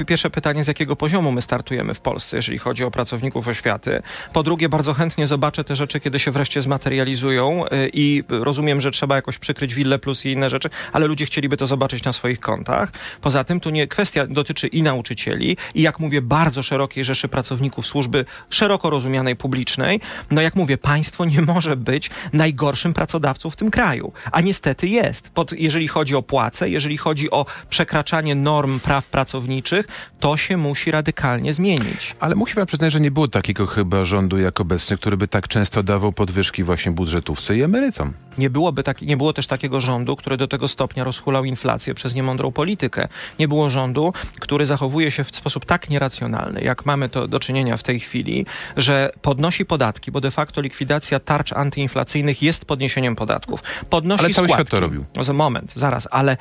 y, 0.00 0.04
pierwsze 0.06 0.30
pytanie, 0.30 0.64
z 0.64 0.66
jakiego 0.66 0.96
poziomu 0.96 1.32
my 1.32 1.42
startujemy 1.42 1.94
w 1.94 2.00
Polsce, 2.00 2.36
jeżeli 2.36 2.58
chodzi 2.58 2.84
o 2.84 2.90
pracowników 2.90 3.48
oświaty. 3.48 4.00
Po 4.32 4.42
drugie, 4.42 4.68
bardzo 4.68 4.94
chętnie 4.94 5.26
zobaczę 5.26 5.64
te 5.64 5.76
rzeczy, 5.76 6.00
kiedy 6.00 6.18
się 6.18 6.30
wreszcie 6.30 6.60
zmaterializują 6.60 7.66
y, 7.66 7.90
i 7.92 8.22
rozumiem, 8.28 8.80
że 8.80 8.90
trzeba 8.90 9.16
jakoś 9.16 9.38
przykryć 9.38 9.74
Wille 9.74 9.98
Plus 9.98 10.26
i 10.26 10.32
inne 10.32 10.50
rzeczy, 10.50 10.70
ale 10.92 11.06
ludzie 11.06 11.26
chcieliby 11.26 11.56
to 11.56 11.66
zobaczyć 11.66 12.04
na 12.04 12.12
swoich 12.12 12.40
kontach. 12.40 12.90
Poza 13.20 13.44
tym, 13.44 13.60
tu 13.60 13.70
nie 13.70 13.86
kwestia 13.86 14.26
dotyczy 14.26 14.66
i 14.66 14.82
nauczycieli, 14.82 15.56
i 15.74 15.82
jak 15.82 16.00
mówię, 16.00 16.22
bardzo 16.22 16.62
szerokiej 16.62 17.04
rzeszy 17.04 17.28
pracowników 17.28 17.86
służby 17.86 18.24
szeroko 18.50 18.90
rozumianej 18.90 19.36
publicznej. 19.36 20.00
No 20.30 20.42
jak 20.42 20.56
mówię, 20.56 20.78
państwo 20.78 21.24
nie 21.24 21.42
może 21.42 21.76
być 21.76 22.10
najgorszym 22.32 22.94
pracodawcą 22.94 23.50
w 23.50 23.56
tym 23.56 23.70
kraju, 23.70 24.12
a 24.32 24.40
niestety 24.40 24.88
jest. 24.88 25.30
Pod, 25.30 25.52
jeżeli 25.52 25.88
chodzi 25.88 26.16
o 26.16 26.22
płace, 26.22 26.70
jeżeli 26.70 26.96
chodzi 26.96 27.30
o 27.30 27.46
przekraczanie 27.68 28.39
norm 28.42 28.80
praw 28.80 29.06
pracowniczych, 29.06 29.86
to 30.20 30.36
się 30.36 30.56
musi 30.56 30.90
radykalnie 30.90 31.52
zmienić. 31.52 32.16
Ale 32.20 32.34
musi 32.34 32.54
pan 32.54 32.66
przyznać, 32.66 32.92
że 32.92 33.00
nie 33.00 33.10
było 33.10 33.28
takiego 33.28 33.66
chyba 33.66 34.04
rządu 34.04 34.38
jak 34.38 34.60
obecny, 34.60 34.96
który 34.96 35.16
by 35.16 35.28
tak 35.28 35.48
często 35.48 35.82
dawał 35.82 36.12
podwyżki 36.12 36.62
właśnie 36.62 36.92
budżetówce 36.92 37.56
i 37.56 37.62
emerytom. 37.62 38.12
Nie, 38.38 38.50
byłoby 38.50 38.82
tak, 38.82 39.02
nie 39.02 39.16
było 39.16 39.32
też 39.32 39.46
takiego 39.46 39.80
rządu, 39.80 40.16
który 40.16 40.36
do 40.36 40.48
tego 40.48 40.68
stopnia 40.68 41.04
rozhulał 41.04 41.44
inflację 41.44 41.94
przez 41.94 42.14
niemądrą 42.14 42.52
politykę. 42.52 43.08
Nie 43.38 43.48
było 43.48 43.70
rządu, 43.70 44.12
który 44.40 44.66
zachowuje 44.66 45.10
się 45.10 45.24
w 45.24 45.36
sposób 45.36 45.64
tak 45.64 45.90
nieracjonalny, 45.90 46.60
jak 46.60 46.86
mamy 46.86 47.08
to 47.08 47.28
do 47.28 47.40
czynienia 47.40 47.76
w 47.76 47.82
tej 47.82 48.00
chwili, 48.00 48.46
że 48.76 49.12
podnosi 49.22 49.64
podatki, 49.64 50.12
bo 50.12 50.20
de 50.20 50.30
facto 50.30 50.60
likwidacja 50.60 51.20
tarcz 51.20 51.52
antyinflacyjnych 51.52 52.42
jest 52.42 52.64
podniesieniem 52.64 53.16
podatków. 53.16 53.62
Podnosi 53.90 54.24
ale 54.24 54.34
cały 54.34 54.48
składki. 54.48 54.66
świat 54.66 54.70
to 54.70 54.80
robił. 54.80 55.04
No, 55.14 55.24
za 55.24 55.32
moment, 55.32 55.72
zaraz, 55.76 56.08
ale 56.10 56.32
y, 56.32 56.36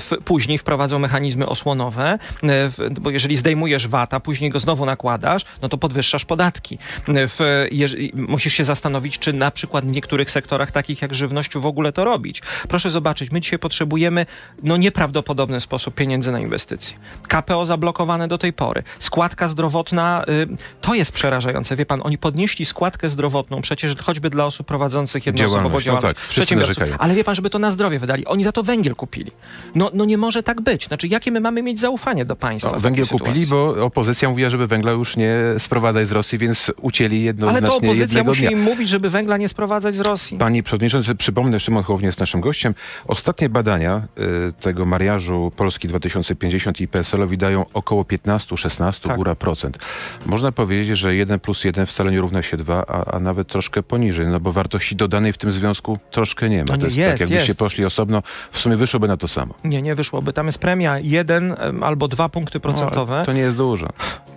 w, 0.00 0.12
później 0.24 0.58
wprowadzą 0.58 0.98
mechanizmy 0.98 1.43
osłonowe, 1.46 2.14
y, 2.14 2.18
w, 2.44 3.00
bo 3.00 3.10
jeżeli 3.10 3.36
zdejmujesz 3.36 3.88
VAT, 3.88 4.14
a 4.14 4.20
później 4.20 4.50
go 4.50 4.60
znowu 4.60 4.86
nakładasz, 4.86 5.44
no 5.62 5.68
to 5.68 5.78
podwyższasz 5.78 6.24
podatki. 6.24 6.78
Y, 7.08 7.28
w, 7.28 7.66
jeżeli, 7.70 8.12
musisz 8.14 8.52
się 8.54 8.64
zastanowić, 8.64 9.18
czy 9.18 9.32
na 9.32 9.50
przykład 9.50 9.84
w 9.84 9.88
niektórych 9.88 10.30
sektorach, 10.30 10.72
takich 10.72 11.02
jak 11.02 11.14
żywność, 11.14 11.58
w 11.58 11.66
ogóle 11.66 11.92
to 11.92 12.04
robić. 12.04 12.42
Proszę 12.68 12.90
zobaczyć, 12.90 13.30
my 13.30 13.40
dzisiaj 13.40 13.58
potrzebujemy 13.58 14.26
no 14.62 14.76
nieprawdopodobny 14.76 15.60
sposób 15.60 15.94
pieniędzy 15.94 16.32
na 16.32 16.40
inwestycje. 16.40 16.96
KPO 17.28 17.64
zablokowane 17.64 18.28
do 18.28 18.38
tej 18.38 18.52
pory. 18.52 18.82
Składka 18.98 19.48
zdrowotna, 19.48 20.24
y, 20.28 20.46
to 20.80 20.94
jest 20.94 21.12
przerażające. 21.12 21.76
Wie 21.76 21.86
pan, 21.86 22.00
oni 22.04 22.18
podnieśli 22.18 22.64
składkę 22.64 23.10
zdrowotną 23.10 23.60
przecież 23.62 23.96
choćby 23.96 24.30
dla 24.30 24.44
osób 24.46 24.66
prowadzących 24.66 25.26
jednoosobową 25.26 25.80
Działalność, 25.80 25.86
no 25.86 25.92
działalność. 25.92 26.14
tak, 26.16 26.28
przedsiębiorców. 26.28 26.78
narzekają. 26.78 26.98
Ale 26.98 27.14
wie 27.14 27.24
pan, 27.24 27.34
żeby 27.34 27.50
to 27.50 27.58
na 27.58 27.70
zdrowie 27.70 27.98
wydali. 27.98 28.26
Oni 28.26 28.44
za 28.44 28.52
to 28.52 28.62
węgiel 28.62 28.94
kupili. 28.94 29.30
No, 29.74 29.90
no 29.94 30.04
nie 30.04 30.18
może 30.18 30.42
tak 30.42 30.60
być. 30.60 30.86
Znaczy, 30.86 31.08
jakie 31.08 31.30
my 31.34 31.40
mamy 31.40 31.62
mieć 31.62 31.80
zaufanie 31.80 32.24
do 32.24 32.36
państwa? 32.36 32.72
No, 32.72 32.80
węgiel 32.80 33.06
kupili, 33.06 33.46
bo 33.46 33.84
opozycja 33.84 34.28
mówiła, 34.30 34.50
żeby 34.50 34.66
węgla 34.66 34.92
już 34.92 35.16
nie 35.16 35.34
sprowadzać 35.58 36.08
z 36.08 36.12
Rosji, 36.12 36.38
więc 36.38 36.72
ucięli 36.82 37.16
Ale 37.16 37.24
jednoznacznie 37.24 37.68
to 37.68 37.76
opozycja 37.76 38.24
musi 38.24 38.40
dnia. 38.40 38.50
im 38.50 38.62
mówić, 38.62 38.88
żeby 38.88 39.10
węgla 39.10 39.36
nie 39.36 39.48
sprowadzać 39.48 39.94
z 39.94 40.00
Rosji. 40.00 40.38
Panie 40.38 40.62
Przewodniczący, 40.62 41.14
przypomnę, 41.14 41.60
Szymon 41.60 41.82
Hołownia 41.82 42.08
jest 42.08 42.20
naszym 42.20 42.40
gościem. 42.40 42.74
Ostatnie 43.08 43.48
badania 43.48 44.02
y, 44.48 44.52
tego 44.60 44.84
mariażu 44.84 45.52
Polski 45.56 45.88
2050 45.88 46.80
i 46.80 46.88
PSL-owi 46.88 47.38
dają 47.38 47.64
około 47.74 48.02
15-16 48.02 49.08
Tak. 49.08 49.16
góra 49.16 49.34
procent. 49.34 49.78
Można 50.26 50.52
powiedzieć, 50.52 50.98
że 50.98 51.14
1 51.14 51.40
plus 51.40 51.64
1 51.64 51.86
wcale 51.86 52.12
nie 52.12 52.20
równa 52.20 52.42
się 52.42 52.56
2, 52.56 52.84
a, 52.86 53.04
a 53.16 53.20
nawet 53.20 53.48
troszkę 53.48 53.82
poniżej, 53.82 54.26
no 54.26 54.40
bo 54.40 54.52
wartości 54.52 54.96
dodanej 54.96 55.32
w 55.32 55.38
tym 55.38 55.52
związku 55.52 55.98
troszkę 56.10 56.48
nie 56.48 56.58
ma. 56.58 56.64
No 56.68 56.74
nie, 56.76 56.80
to 56.80 56.86
jest, 56.86 56.96
jest, 56.96 57.12
tak, 57.12 57.20
jakbyście 57.20 57.50
jest. 57.50 57.58
poszli 57.58 57.84
osobno, 57.84 58.22
w 58.52 58.58
sumie 58.58 58.76
wyszłoby 58.76 59.08
na 59.08 59.16
to 59.16 59.28
samo. 59.28 59.54
Nie, 59.64 59.82
nie 59.82 59.94
wyszłoby. 59.94 60.32
Tam 60.32 60.46
jest 60.46 60.58
premia 60.58 60.98
jeden 61.24 61.54
albo 61.82 62.08
dwa 62.08 62.28
punkty 62.28 62.60
procentowe. 62.60 63.18
No, 63.18 63.24
to 63.24 63.32
nie 63.32 63.40
jest 63.40 63.56
dużo. 63.56 63.88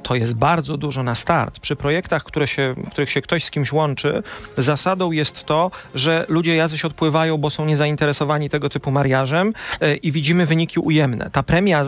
to 0.04 0.16
jest 0.16 0.36
bardzo 0.36 0.78
dużo 0.78 1.04
na 1.04 1.16
start. 1.16 1.60
Przy 1.60 1.76
projektach, 1.76 2.24
które 2.24 2.48
się, 2.48 2.76
w 2.88 2.90
których 2.90 3.10
się 3.10 3.22
ktoś 3.22 3.44
z 3.44 3.52
kimś 3.52 3.72
łączy, 3.72 4.24
zasadą 4.58 5.12
jest 5.12 5.44
to, 5.44 5.72
że 5.96 6.26
ludzie 6.30 6.56
jacyś 6.56 6.86
odpływają, 6.86 7.38
bo 7.38 7.50
są 7.50 7.66
niezainteresowani 7.66 8.50
tego 8.50 8.70
typu 8.70 8.92
mariażem 8.92 9.54
e, 9.82 9.96
i 9.96 10.12
widzimy 10.12 10.46
wyniki 10.46 10.80
ujemne. 10.80 11.30
Ta 11.32 11.44
premia, 11.44 11.86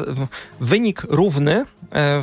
wynik 0.59 1.03
równy, 1.09 1.53
e, 1.53 1.65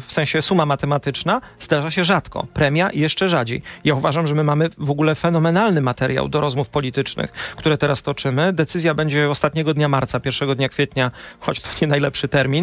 w 0.00 0.12
sensie 0.12 0.42
suma 0.42 0.66
matematyczna, 0.66 1.40
zdarza 1.60 1.90
się 1.90 2.04
rzadko. 2.04 2.46
Premia 2.54 2.90
jeszcze 2.92 3.28
rzadziej. 3.28 3.62
Ja 3.84 3.94
uważam, 3.94 4.26
że 4.26 4.34
my 4.34 4.44
mamy 4.44 4.70
w 4.78 4.90
ogóle 4.90 5.14
fenomenalny 5.14 5.80
materiał 5.80 6.28
do 6.28 6.40
rozmów 6.40 6.68
politycznych, 6.68 7.32
które 7.56 7.78
teraz 7.78 8.02
toczymy. 8.02 8.52
Decyzja 8.52 8.94
będzie 8.94 9.30
ostatniego 9.30 9.74
dnia 9.74 9.88
marca, 9.88 10.20
pierwszego 10.20 10.54
dnia 10.54 10.68
kwietnia, 10.68 11.10
choć 11.40 11.60
to 11.60 11.68
nie 11.80 11.86
najlepszy 11.86 12.28
termin, 12.28 12.55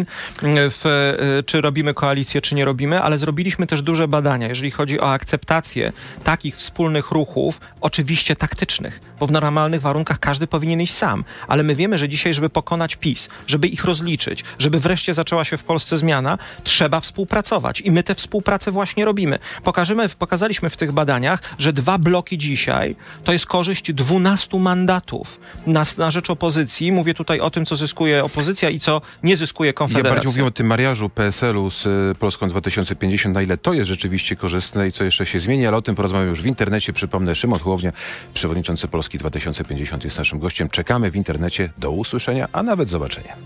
w, 0.70 0.86
e, 0.86 1.42
czy 1.42 1.60
robimy 1.60 1.94
koalicję, 1.94 2.40
czy 2.40 2.54
nie 2.54 2.64
robimy, 2.64 3.02
ale 3.02 3.18
zrobiliśmy 3.18 3.66
też 3.66 3.82
duże 3.82 4.08
badania, 4.08 4.48
jeżeli 4.48 4.70
chodzi 4.70 5.00
o 5.00 5.12
akceptację 5.12 5.92
takich 6.24 6.56
wspólnych 6.56 7.10
ruchów, 7.10 7.60
oczywiście 7.80 8.36
taktycznych, 8.36 9.00
bo 9.24 9.28
w 9.28 9.30
normalnych 9.30 9.80
warunkach 9.80 10.18
każdy 10.20 10.46
powinien 10.46 10.80
iść 10.80 10.94
sam, 10.94 11.24
ale 11.48 11.62
my 11.62 11.74
wiemy, 11.74 11.98
że 11.98 12.08
dzisiaj, 12.08 12.34
żeby 12.34 12.50
pokonać 12.50 12.96
PiS, 12.96 13.28
żeby 13.46 13.68
ich 13.68 13.84
rozliczyć, 13.84 14.44
żeby 14.58 14.80
wreszcie 14.80 15.14
zaczęła 15.14 15.44
się 15.44 15.56
w 15.56 15.64
Polsce 15.64 15.98
zmiana, 15.98 16.38
trzeba 16.64 17.00
współpracować 17.00 17.80
i 17.80 17.90
my 17.90 18.02
tę 18.02 18.14
współpracę 18.14 18.70
właśnie 18.70 19.04
robimy. 19.04 19.38
Pokażemy, 19.62 20.08
pokazaliśmy 20.08 20.70
w 20.70 20.76
tych 20.76 20.92
badaniach, 20.92 21.40
że 21.58 21.72
dwa 21.72 21.98
bloki 21.98 22.38
dzisiaj 22.38 22.96
to 23.24 23.32
jest 23.32 23.46
korzyść 23.46 23.92
12 23.92 24.58
mandatów 24.58 25.40
na, 25.66 25.82
na 25.98 26.10
rzecz 26.10 26.30
opozycji. 26.30 26.92
Mówię 26.92 27.14
tutaj 27.14 27.40
o 27.40 27.50
tym, 27.50 27.66
co 27.66 27.76
zyskuje 27.76 28.24
opozycja 28.24 28.70
i 28.70 28.80
co 28.80 29.02
nie 29.22 29.36
zyskuje 29.36 29.68
Ja 29.68 29.72
Konfederacja. 29.72 30.14
bardziej 30.14 30.28
mówię 30.28 30.44
o 30.44 30.50
tym 30.50 30.66
mariażu 30.66 31.08
PSL-u 31.08 31.70
z 31.70 31.86
y, 31.86 32.18
Polską 32.18 32.48
2050, 32.48 33.34
na 33.34 33.42
ile 33.42 33.56
to 33.56 33.72
jest 33.72 33.88
rzeczywiście 33.88 34.36
korzystne 34.36 34.88
i 34.88 34.92
co 34.92 35.04
jeszcze 35.04 35.26
się 35.26 35.40
zmieni, 35.40 35.66
ale 35.66 35.76
o 35.76 35.82
tym 35.82 35.94
porozmawiam 35.94 36.28
już 36.28 36.42
w 36.42 36.46
internecie. 36.46 36.92
Przypomnę, 36.92 37.34
Szymon 37.34 37.60
Hołownia, 37.60 37.92
przewodniczący 38.34 38.88
Polski 38.88 39.13
2050 39.18 40.04
jest 40.04 40.18
naszym 40.18 40.38
gościem. 40.38 40.68
Czekamy 40.68 41.10
w 41.10 41.16
internecie. 41.16 41.70
Do 41.78 41.90
usłyszenia, 41.90 42.48
a 42.52 42.62
nawet 42.62 42.88
zobaczenia. 42.88 43.36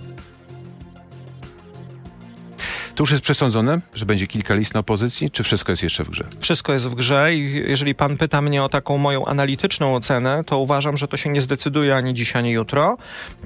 To 2.99 3.03
już 3.03 3.11
jest 3.11 3.23
przesądzone, 3.23 3.81
że 3.95 4.07
będzie 4.07 4.27
kilka 4.27 4.55
list 4.55 4.75
na 4.75 4.81
opozycji, 4.81 5.31
czy 5.31 5.43
wszystko 5.43 5.73
jest 5.73 5.83
jeszcze 5.83 6.05
w 6.05 6.11
grze? 6.11 6.25
Wszystko 6.41 6.73
jest 6.73 6.89
w 6.89 6.95
grze 6.95 7.35
i 7.35 7.65
jeżeli 7.67 7.95
pan 7.95 8.17
pyta 8.17 8.43
mnie 8.43 8.63
o 8.63 8.69
taką 8.69 8.99
moją 8.99 9.27
analityczną 9.27 9.95
ocenę, 9.95 10.45
to 10.45 10.59
uważam, 10.59 10.97
że 10.97 11.09
to 11.09 11.17
się 11.17 11.31
nie 11.31 11.43
zdecyduje 11.43 11.97
ani 11.97 12.15
dziś, 12.15 12.37
ani 12.37 12.51
jutro, 12.51 12.97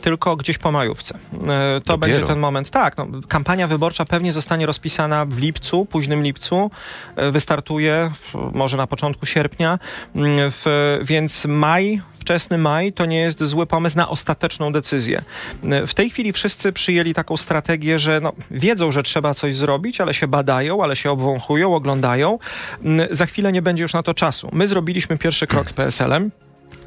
tylko 0.00 0.36
gdzieś 0.36 0.58
po 0.58 0.72
majówce. 0.72 1.14
E, 1.14 1.38
To 1.38 1.80
Dopiero. 1.80 1.98
będzie 1.98 2.26
ten 2.26 2.38
moment. 2.38 2.70
Tak, 2.70 2.96
no, 2.96 3.06
kampania 3.28 3.66
wyborcza 3.66 4.04
pewnie 4.04 4.32
zostanie 4.32 4.66
rozpisana 4.66 5.26
w 5.26 5.38
lipcu, 5.38 5.84
późnym 5.86 6.22
lipcu. 6.22 6.70
E, 7.16 7.30
Wystartuje 7.30 8.10
może 8.52 8.76
na 8.76 8.86
początku 8.86 9.26
sierpnia, 9.26 9.78
Mm, 10.16 10.50
w, 10.50 10.98
więc 11.02 11.44
maj, 11.44 12.02
wczesny 12.22 12.58
maj 12.58 12.92
to 12.92 13.06
nie 13.06 13.18
jest 13.18 13.44
zły 13.44 13.66
pomysł 13.66 13.96
na 13.96 14.08
ostateczną 14.08 14.72
decyzję. 14.72 15.22
E, 15.70 15.86
W 15.86 15.94
tej 15.94 16.10
chwili 16.10 16.32
wszyscy 16.32 16.72
przyjęli 16.72 17.14
taką 17.14 17.36
strategię, 17.36 17.98
że 17.98 18.20
no, 18.20 18.32
wiedzą, 18.50 18.92
że 18.92 19.02
trzeba 19.02 19.34
coś 19.34 19.56
zrobić, 19.56 20.00
ale 20.00 20.14
się 20.14 20.28
badają, 20.28 20.84
ale 20.84 20.96
się 20.96 21.10
obwąchują, 21.10 21.74
oglądają. 21.74 22.38
Mm, 22.84 23.08
Za 23.10 23.26
chwilę 23.26 23.52
nie 23.52 23.62
będzie 23.62 23.82
już 23.82 23.94
na 23.94 24.02
to 24.02 24.14
czasu. 24.14 24.48
My 24.52 24.66
zrobiliśmy 24.66 25.18
pierwszy 25.18 25.46
krok 25.46 25.70
z 25.70 25.72
PSL-em. 25.72 26.30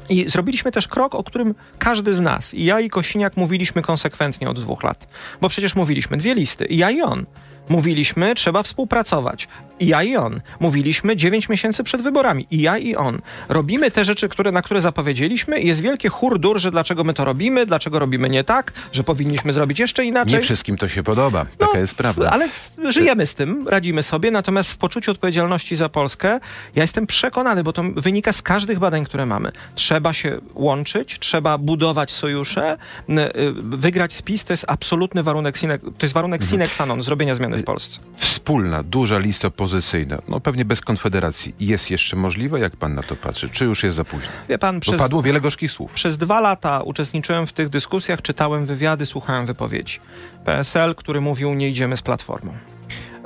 I 0.08 0.28
zrobiliśmy 0.28 0.72
też 0.72 0.88
krok, 0.88 1.14
o 1.14 1.24
którym 1.24 1.54
każdy 1.78 2.14
z 2.14 2.20
nas, 2.20 2.54
i 2.54 2.64
ja 2.64 2.80
i 2.80 2.90
Kosiniak 2.90 3.36
mówiliśmy 3.36 3.82
konsekwentnie 3.82 4.50
od 4.50 4.60
dwóch 4.60 4.82
lat. 4.82 5.08
Bo 5.40 5.48
przecież 5.48 5.74
mówiliśmy 5.74 6.16
dwie 6.16 6.34
listy, 6.34 6.64
i 6.66 6.76
ja 6.76 6.90
i 6.90 7.02
on. 7.02 7.26
Mówiliśmy, 7.68 8.34
trzeba 8.34 8.62
współpracować. 8.62 9.48
I 9.80 9.86
ja 9.86 10.02
i 10.02 10.16
on. 10.16 10.40
Mówiliśmy 10.60 11.16
9 11.16 11.48
miesięcy 11.48 11.84
przed 11.84 12.02
wyborami. 12.02 12.46
I 12.50 12.60
ja 12.62 12.78
i 12.78 12.94
on. 12.94 13.18
Robimy 13.48 13.90
te 13.90 14.04
rzeczy, 14.04 14.28
które, 14.28 14.52
na 14.52 14.62
które 14.62 14.80
zapowiedzieliśmy 14.80 15.60
i 15.60 15.66
jest 15.66 15.80
wielkie 15.80 16.08
hurdur, 16.08 16.58
że 16.58 16.70
dlaczego 16.70 17.04
my 17.04 17.14
to 17.14 17.24
robimy, 17.24 17.66
dlaczego 17.66 17.98
robimy 17.98 18.28
nie 18.28 18.44
tak, 18.44 18.72
że 18.92 19.04
powinniśmy 19.04 19.52
zrobić 19.52 19.78
jeszcze 19.78 20.04
inaczej. 20.04 20.34
Nie 20.34 20.40
wszystkim 20.40 20.76
to 20.76 20.88
się 20.88 21.02
podoba. 21.02 21.46
Taka 21.58 21.72
No, 21.74 21.80
jest 21.80 21.94
prawda. 21.94 22.30
Ale 22.30 22.48
żyjemy 22.88 23.26
z 23.26 23.34
tym, 23.34 23.68
radzimy 23.68 24.02
sobie, 24.02 24.30
natomiast 24.30 24.72
w 24.72 24.76
poczuciu 24.76 25.10
odpowiedzialności 25.10 25.76
za 25.76 25.88
Polskę 25.88 26.40
ja 26.74 26.82
jestem 26.82 27.06
przekonany, 27.06 27.64
bo 27.64 27.72
to 27.72 27.82
wynika 27.96 28.32
z 28.32 28.42
każdych 28.42 28.78
badań, 28.78 29.04
które 29.04 29.26
mamy. 29.26 29.52
Trzeba 29.74 30.12
się 30.12 30.38
łączyć, 30.54 31.18
trzeba 31.18 31.58
budować 31.58 32.10
sojusze, 32.10 32.76
y, 33.08 33.14
wygrać 33.62 34.12
spis 34.14 34.44
to 34.44 34.52
jest 34.52 34.64
absolutny 34.68 35.22
warunek, 35.22 35.56
sine, 35.56 35.78
to 35.78 35.88
jest 36.02 36.14
warunek 36.14 36.42
Mhm. 36.42 36.50
sine 36.50 36.68
qua 36.76 36.86
non 36.86 37.02
zrobienia 37.02 37.34
zmiany 37.34 37.55
w 37.56 37.64
Polsce. 37.64 38.00
Wspólna, 38.16 38.82
duża 38.82 39.18
lista 39.18 39.48
opozycyjna, 39.48 40.18
no 40.28 40.40
pewnie 40.40 40.64
bez 40.64 40.80
konfederacji, 40.80 41.54
jest 41.60 41.90
jeszcze 41.90 42.16
możliwa? 42.16 42.58
Jak 42.58 42.76
pan 42.76 42.94
na 42.94 43.02
to 43.02 43.16
patrzy? 43.16 43.48
Czy 43.48 43.64
już 43.64 43.82
jest 43.82 43.96
za 43.96 44.04
późno? 44.04 44.28
Wie 44.48 44.58
pan, 44.58 44.74
Bo 44.74 44.80
przez, 44.80 45.00
padło 45.00 45.22
wiele 45.22 45.40
gorzkich 45.40 45.70
słów. 45.70 45.92
Przez 45.92 46.16
dwa 46.16 46.40
lata 46.40 46.82
uczestniczyłem 46.82 47.46
w 47.46 47.52
tych 47.52 47.68
dyskusjach, 47.68 48.22
czytałem 48.22 48.66
wywiady, 48.66 49.06
słuchałem 49.06 49.46
wypowiedzi. 49.46 50.00
PSL, 50.44 50.94
który 50.94 51.20
mówił, 51.20 51.54
nie 51.54 51.68
idziemy 51.68 51.96
z 51.96 52.02
Platformą. 52.02 52.52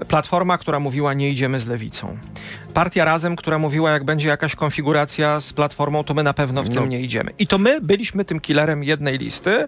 Platforma, 0.09 0.59
która 0.59 0.81
mówiła, 0.81 1.15
nie 1.15 1.31
idziemy 1.31 1.61
z 1.61 1.67
Lewicą. 1.67 2.17
Partia 2.75 3.05
Razem, 3.05 3.37
która 3.37 3.59
mówiła, 3.59 3.91
jak 3.91 4.05
będzie 4.05 4.29
jakaś 4.29 4.57
konfiguracja 4.57 5.41
z 5.41 5.53
Platformą, 5.53 6.05
to 6.05 6.15
my 6.15 6.23
na 6.23 6.35
pewno 6.35 6.63
w 6.63 6.69
No. 6.69 6.75
tym 6.75 6.89
nie 6.89 7.01
idziemy. 7.01 7.31
I 7.39 7.47
to 7.47 7.59
my 7.59 7.81
byliśmy 7.81 8.25
tym 8.25 8.41
killerem 8.41 8.85
jednej 8.85 9.19
listy. 9.19 9.51
E, 9.51 9.67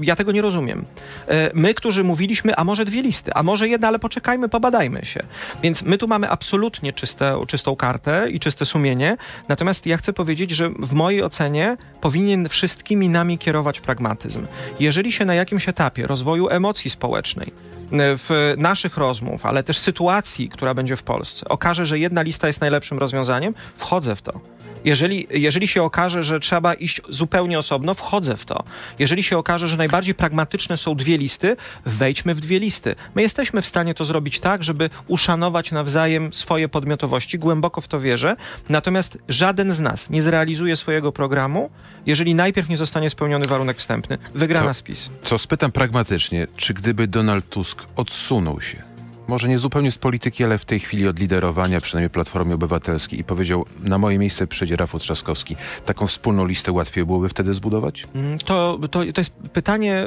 Ja 0.00 0.16
tego 0.16 0.32
nie 0.32 0.42
rozumiem. 0.42 0.84
E, 1.28 1.50
My, 1.54 1.74
którzy 1.74 2.04
mówiliśmy, 2.04 2.56
a 2.56 2.64
może 2.64 2.84
dwie 2.84 3.02
listy, 3.02 3.34
a 3.34 3.42
może 3.42 3.68
jedna, 3.68 3.88
ale 3.88 3.98
poczekajmy, 3.98 4.48
pobadajmy 4.48 5.04
się. 5.04 5.20
Więc 5.62 5.82
my 5.82 5.98
tu 5.98 6.08
mamy 6.08 6.30
absolutnie 6.30 6.92
czyste, 6.92 7.44
czystą 7.46 7.76
kartę 7.76 8.30
i 8.30 8.40
czyste 8.40 8.64
sumienie. 8.64 9.16
Natomiast 9.48 9.86
ja 9.86 9.96
chcę 9.96 10.12
powiedzieć, 10.12 10.50
że 10.50 10.70
w 10.70 10.92
mojej 10.92 11.22
ocenie 11.22 11.76
powinien 12.00 12.48
wszystkimi 12.48 13.08
nami 13.08 13.38
kierować 13.38 13.80
pragmatyzm. 13.80 14.46
Jeżeli 14.80 15.12
się 15.12 15.24
na 15.24 15.34
jakimś 15.34 15.68
etapie 15.68 16.06
rozwoju 16.06 16.48
emocji 16.48 16.90
społecznej, 16.90 17.52
w 17.92 18.54
naszych 18.58 18.96
rozmów, 18.96 19.46
ale 19.46 19.62
też 19.62 19.78
sytuacji, 19.78 20.48
która 20.48 20.74
będzie 20.74 20.96
w 20.96 21.02
Polsce, 21.02 21.48
okaże, 21.48 21.86
że 21.86 21.98
jedna 21.98 22.22
lista 22.22 22.46
jest 22.46 22.60
najlepszym 22.60 22.98
rozwiązaniem, 22.98 23.54
wchodzę 23.76 24.16
w 24.16 24.22
to. 24.22 24.40
Jeżeli, 24.84 25.26
jeżeli 25.30 25.68
się 25.68 25.82
okaże, 25.82 26.22
że 26.22 26.40
trzeba 26.40 26.74
iść 26.74 27.00
zupełnie 27.08 27.58
osobno, 27.58 27.94
wchodzę 27.94 28.36
w 28.36 28.44
to. 28.44 28.64
Jeżeli 28.98 29.22
się 29.22 29.38
okaże, 29.38 29.68
że 29.68 29.76
najbardziej 29.76 30.14
pragmatyczne 30.14 30.76
są 30.76 30.94
dwie 30.94 31.18
listy, 31.18 31.56
wejdźmy 31.86 32.34
w 32.34 32.40
dwie 32.40 32.58
listy. 32.58 32.94
My 33.14 33.22
jesteśmy 33.22 33.62
w 33.62 33.66
stanie 33.66 33.94
to 33.94 34.04
zrobić 34.04 34.40
tak, 34.40 34.64
żeby 34.64 34.90
uszanować 35.06 35.72
nawzajem 35.72 36.32
swoje 36.32 36.68
podmiotowości. 36.68 37.38
Głęboko 37.38 37.80
w 37.80 37.88
to 37.88 38.00
wierzę. 38.00 38.36
Natomiast 38.68 39.18
żaden 39.28 39.72
z 39.72 39.80
nas 39.80 40.10
nie 40.10 40.22
zrealizuje 40.22 40.76
swojego 40.76 41.12
programu, 41.12 41.70
jeżeli 42.06 42.34
najpierw 42.34 42.68
nie 42.68 42.76
zostanie 42.76 43.10
spełniony 43.10 43.46
warunek 43.46 43.78
wstępny. 43.78 44.18
Wygrana 44.34 44.66
To- 44.68 44.74
spis. 44.74 45.10
Co 45.24 45.38
spytam 45.38 45.72
pragmatycznie, 45.72 46.46
czy 46.56 46.74
gdyby 46.74 47.06
Donald 47.06 47.48
Tusk 47.48 47.82
odsunął 47.96 48.60
się, 48.60 48.82
może 49.28 49.48
nie 49.48 49.58
zupełnie 49.58 49.92
z 49.92 49.98
polityki, 49.98 50.44
ale 50.44 50.58
w 50.58 50.64
tej 50.64 50.80
chwili 50.80 51.08
od 51.08 51.18
liderowania, 51.20 51.80
przynajmniej 51.80 52.10
Platformy 52.10 52.54
Obywatelskiej 52.54 53.20
i 53.20 53.24
powiedział, 53.24 53.64
na 53.82 53.98
moje 53.98 54.18
miejsce 54.18 54.46
przyjdzie 54.46 54.76
Rafał 54.76 55.00
Trzaskowski, 55.00 55.56
taką 55.86 56.06
wspólną 56.06 56.46
listę 56.46 56.72
łatwiej 56.72 57.04
byłoby 57.06 57.28
wtedy 57.28 57.54
zbudować? 57.54 58.04
Mm, 58.14 58.38
To, 58.38 58.78
to, 58.90 59.00
to 59.14 59.20
jest 59.20 59.32
pytanie 59.52 60.04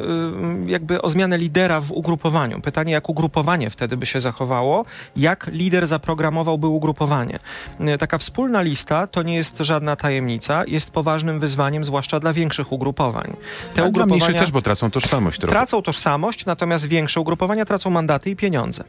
y, 0.67 0.71
jakby 0.71 1.01
o 1.01 1.09
zmianę 1.09 1.37
lidera 1.37 1.81
w 1.81 1.91
ugrupowaniu. 1.91 2.61
Pytanie, 2.61 2.93
jak 2.93 3.09
ugrupowanie 3.09 3.69
wtedy 3.69 3.97
by 3.97 4.05
się 4.05 4.19
zachowało, 4.19 4.85
jak 5.15 5.47
lider 5.53 5.87
zaprogramowałby 5.87 6.67
ugrupowanie. 6.67 7.39
Y, 7.81 7.97
Taka 7.97 8.17
wspólna 8.17 8.61
lista 8.61 9.07
to 9.07 9.23
nie 9.23 9.35
jest 9.35 9.57
żadna 9.59 9.95
tajemnica, 9.95 10.63
jest 10.67 10.91
poważnym 10.91 11.39
wyzwaniem, 11.39 11.83
zwłaszcza 11.83 12.19
dla 12.19 12.33
większych 12.33 12.71
ugrupowań. 12.71 13.35
Te 13.75 13.83
A 13.83 13.85
ugrupowania 13.85 14.39
też, 14.39 14.51
bo 14.51 14.61
tracą 14.61 14.91
tożsamość 14.91 15.39
trochę. 15.39 15.51
tracą 15.51 15.81
tożsamość, 15.81 16.45
natomiast 16.45 16.85
większe 16.85 17.21
ugrupowania 17.21 17.65
tracą 17.65 17.89
mandaty 17.89 18.29
i 18.29 18.35
pieniądze. 18.35 18.83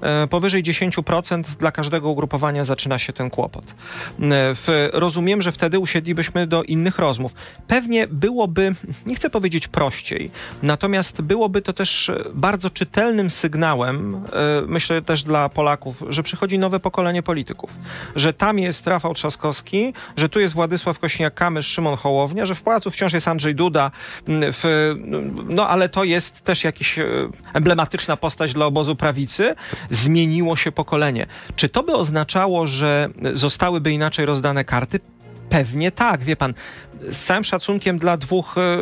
E, 0.00 0.26
Powyżej 0.26 0.62
10% 0.62 1.42
dla 1.42 1.72
każdego 1.72 2.10
ugrupowania 2.10 2.64
zaczyna 2.64 2.98
się 2.98 3.12
ten 3.12 3.30
kłopot. 3.30 3.64
E, 3.64 3.74
W, 4.54 4.88
rozumiem, 4.92 5.42
że 5.42 5.52
wtedy 5.52 5.78
usiedlibyśmy 5.78 6.46
do 6.46 6.62
innych 6.62 6.98
rozmów. 6.98 7.34
Pewnie 7.66 8.06
byłoby, 8.06 8.72
nie 9.06 9.14
chcę 9.14 9.30
powiedzieć 9.30 9.68
prościej, 9.68 10.30
natomiast 10.62 11.22
byłoby 11.22 11.62
to 11.62 11.72
też 11.72 12.12
bardzo 12.34 12.70
czytelnym 12.70 13.30
sygnałem, 13.30 14.14
e, 14.14 14.20
myślę 14.66 15.02
też 15.02 15.22
dla 15.22 15.48
Polaków, 15.48 16.02
że 16.08 16.22
przychodzi 16.22 16.58
nowe 16.58 16.80
pokolenie 16.80 17.22
polityków. 17.22 17.70
Że 18.16 18.32
tam 18.32 18.58
jest 18.58 18.86
Rafał 18.86 19.14
Trzaskowski, 19.14 19.92
że 20.16 20.28
tu 20.28 20.40
jest 20.40 20.54
Władysław 20.54 21.00
Kośniak-Kamysz, 21.00 21.62
Szymon 21.62 21.96
Hołownia, 21.96 22.46
że 22.46 22.54
w 22.54 22.62
pałacu 22.62 22.90
wciąż 22.90 23.12
jest 23.12 23.28
Andrzej 23.28 23.54
Duda, 23.54 23.90
w, 24.28 24.94
no 25.48 25.68
ale 25.68 25.88
to 25.88 26.04
jest 26.04 26.40
też 26.44 26.64
jakaś 26.64 26.98
e, 26.98 27.04
emblematyczna 27.54 28.16
postać 28.16 28.52
dla 28.52 28.66
obozu 28.66 28.96
prawicy. 28.96 29.54
Zmieniło 29.90 30.56
się 30.56 30.72
pokolenie. 30.72 31.26
Czy 31.56 31.68
to 31.68 31.82
by 31.82 31.94
oznaczało, 31.94 32.66
że 32.66 33.08
zostałyby 33.32 33.92
inaczej 33.92 34.26
rozdane 34.26 34.64
karty? 34.64 35.00
Pewnie 35.48 35.92
tak, 35.92 36.22
wie 36.22 36.36
pan. 36.36 36.54
Z 37.12 37.24
całym 37.24 37.44
szacunkiem 37.44 37.98
dla 37.98 38.16
dwóch 38.16 38.54
e, 38.58 38.78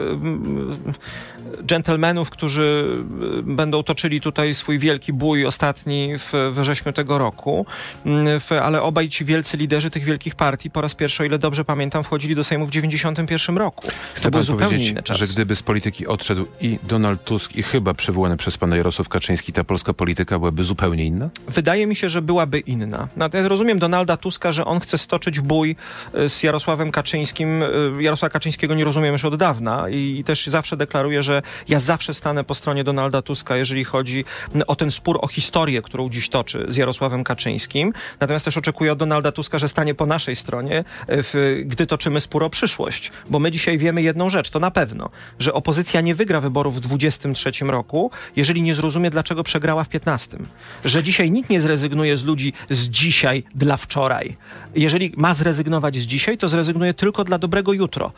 dżentelmenów, 1.66 2.30
którzy 2.30 2.96
e, 3.38 3.42
będą 3.42 3.82
toczyli 3.82 4.20
tutaj 4.20 4.54
swój 4.54 4.78
wielki 4.78 5.12
bój 5.12 5.46
ostatni 5.46 6.12
w 6.18 6.32
wrześniu 6.52 6.92
tego 6.92 7.18
roku, 7.18 7.66
m, 8.06 8.26
w, 8.40 8.52
ale 8.52 8.82
obaj 8.82 9.08
ci 9.08 9.24
wielcy 9.24 9.56
liderzy 9.56 9.90
tych 9.90 10.04
wielkich 10.04 10.34
partii 10.34 10.70
po 10.70 10.80
raz 10.80 10.94
pierwszy, 10.94 11.22
o 11.22 11.26
ile 11.26 11.38
dobrze 11.38 11.64
pamiętam, 11.64 12.04
wchodzili 12.04 12.34
do 12.34 12.44
Sejmu 12.44 12.66
w 12.66 12.70
91 12.70 13.56
roku. 13.56 13.88
Były 14.30 14.44
pan 14.44 14.56
powiedzieć, 14.56 15.08
że 15.10 15.26
gdyby 15.26 15.56
z 15.56 15.62
polityki 15.62 16.06
odszedł 16.06 16.46
i 16.60 16.78
Donald 16.82 17.24
Tusk 17.24 17.56
i 17.56 17.62
chyba 17.62 17.94
przywołany 17.94 18.36
przez 18.36 18.58
pana 18.58 18.76
Jarosław 18.76 19.08
Kaczyński, 19.08 19.52
ta 19.52 19.64
polska 19.64 19.92
polityka 19.92 20.38
byłaby 20.38 20.64
zupełnie 20.64 21.04
inna? 21.04 21.28
Wydaje 21.48 21.86
mi 21.86 21.96
się, 21.96 22.08
że 22.08 22.22
byłaby 22.22 22.58
inna. 22.58 23.08
Ja 23.32 23.48
rozumiem 23.48 23.78
Donalda 23.78 24.16
Tuska, 24.16 24.52
że 24.52 24.64
on 24.64 24.80
chce 24.80 24.98
stoczyć 24.98 25.40
bój 25.40 25.76
y, 26.14 26.28
z 26.28 26.42
Jarosławem 26.42 26.90
Kaczyńskim. 26.90 27.62
Jarosława 28.04 28.32
Kaczyńskiego 28.32 28.74
nie 28.74 28.84
rozumiem 28.84 29.12
już 29.12 29.24
od 29.24 29.36
dawna 29.36 29.88
i, 29.88 30.18
i 30.18 30.24
też 30.24 30.46
zawsze 30.46 30.76
deklaruję, 30.76 31.22
że 31.22 31.42
ja 31.68 31.80
zawsze 31.80 32.14
stanę 32.14 32.44
po 32.44 32.54
stronie 32.54 32.84
Donalda 32.84 33.22
Tuska, 33.22 33.56
jeżeli 33.56 33.84
chodzi 33.84 34.24
m, 34.54 34.62
o 34.66 34.76
ten 34.76 34.90
spór 34.90 35.18
o 35.22 35.28
historię, 35.28 35.82
którą 35.82 36.10
dziś 36.10 36.28
toczy 36.28 36.66
z 36.68 36.76
Jarosławem 36.76 37.24
Kaczyńskim. 37.24 37.92
Natomiast 38.20 38.44
też 38.44 38.56
oczekuję 38.56 38.92
od 38.92 38.98
Donalda 38.98 39.32
Tuska, 39.32 39.58
że 39.58 39.68
stanie 39.68 39.94
po 39.94 40.06
naszej 40.06 40.36
stronie, 40.36 40.78
y, 40.78 40.84
w, 41.08 41.62
gdy 41.64 41.86
toczymy 41.86 42.20
spór 42.20 42.44
o 42.44 42.50
przyszłość. 42.50 43.12
Bo 43.30 43.38
my 43.38 43.50
dzisiaj 43.50 43.78
wiemy 43.78 44.02
jedną 44.02 44.30
rzecz, 44.30 44.50
to 44.50 44.60
na 44.60 44.70
pewno, 44.70 45.10
że 45.38 45.52
opozycja 45.52 46.00
nie 46.00 46.14
wygra 46.14 46.40
wyborów 46.40 46.76
w 46.76 46.80
2023 46.80 47.64
roku, 47.64 48.10
jeżeli 48.36 48.62
nie 48.62 48.74
zrozumie, 48.74 49.10
dlaczego 49.10 49.44
przegrała 49.44 49.84
w 49.84 49.88
15. 49.88 50.38
Że 50.84 51.02
dzisiaj 51.02 51.30
nikt 51.30 51.50
nie 51.50 51.60
zrezygnuje 51.60 52.16
z 52.16 52.24
ludzi 52.24 52.52
z 52.70 52.88
dzisiaj 52.88 53.44
dla 53.54 53.76
wczoraj. 53.76 54.36
Jeżeli 54.74 55.12
ma 55.16 55.34
zrezygnować 55.34 55.96
z 55.96 56.06
dzisiaj, 56.06 56.38
to 56.38 56.48
zrezygnuje 56.48 56.94
tylko 56.94 57.24
dla 57.24 57.38
dobrego 57.38 57.72
jutro, 57.94 58.12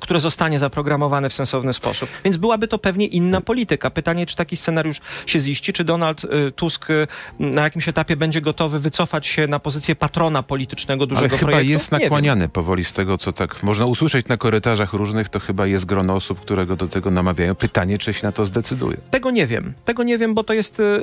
które 0.00 0.20
zostanie 0.20 0.58
zaprogramowane 0.58 1.28
w 1.30 1.34
sensowny 1.34 1.72
sposób. 1.72 2.08
Więc 2.24 2.36
byłaby 2.36 2.68
to 2.68 2.78
pewnie 2.78 3.06
inna 3.06 3.40
polityka. 3.40 3.90
Pytanie, 3.90 4.26
czy 4.26 4.36
taki 4.36 4.56
scenariusz 4.56 5.00
się 5.26 5.40
ziści, 5.40 5.72
czy 5.72 5.84
Donald 5.84 6.24
y, 6.24 6.52
Tusk 6.52 6.90
y, 6.90 7.06
na 7.38 7.62
jakimś 7.62 7.88
etapie 7.88 8.16
będzie 8.16 8.40
gotowy 8.40 8.78
wycofać 8.78 9.26
się 9.26 9.46
na 9.46 9.58
pozycję 9.58 9.96
patrona 9.96 10.42
politycznego 10.42 11.06
dużego 11.06 11.26
Ale 11.30 11.38
chyba 11.38 11.52
projektu? 11.52 11.72
jest 11.72 11.90
wiem. 11.92 12.00
nakłaniany 12.00 12.48
powoli 12.48 12.84
z 12.84 12.92
tego, 12.92 13.18
co 13.18 13.32
tak 13.32 13.62
można 13.62 13.86
usłyszeć 13.86 14.28
na 14.28 14.36
korytarzach 14.36 14.92
różnych, 14.92 15.28
to 15.28 15.40
chyba 15.40 15.66
jest 15.66 15.84
grono 15.84 16.14
osób, 16.14 16.40
które 16.40 16.66
go 16.66 16.76
do 16.76 16.88
tego 16.88 17.10
namawiają. 17.10 17.54
Pytanie, 17.54 17.98
czy 17.98 18.14
się 18.14 18.26
na 18.26 18.32
to 18.32 18.46
zdecyduje. 18.46 18.96
Tego 19.10 19.30
nie 19.30 19.46
wiem. 19.46 19.74
Tego 19.84 20.02
nie 20.02 20.18
wiem, 20.18 20.34
bo 20.34 20.44
to 20.44 20.54
jest 20.54 20.80
y, 20.80 21.02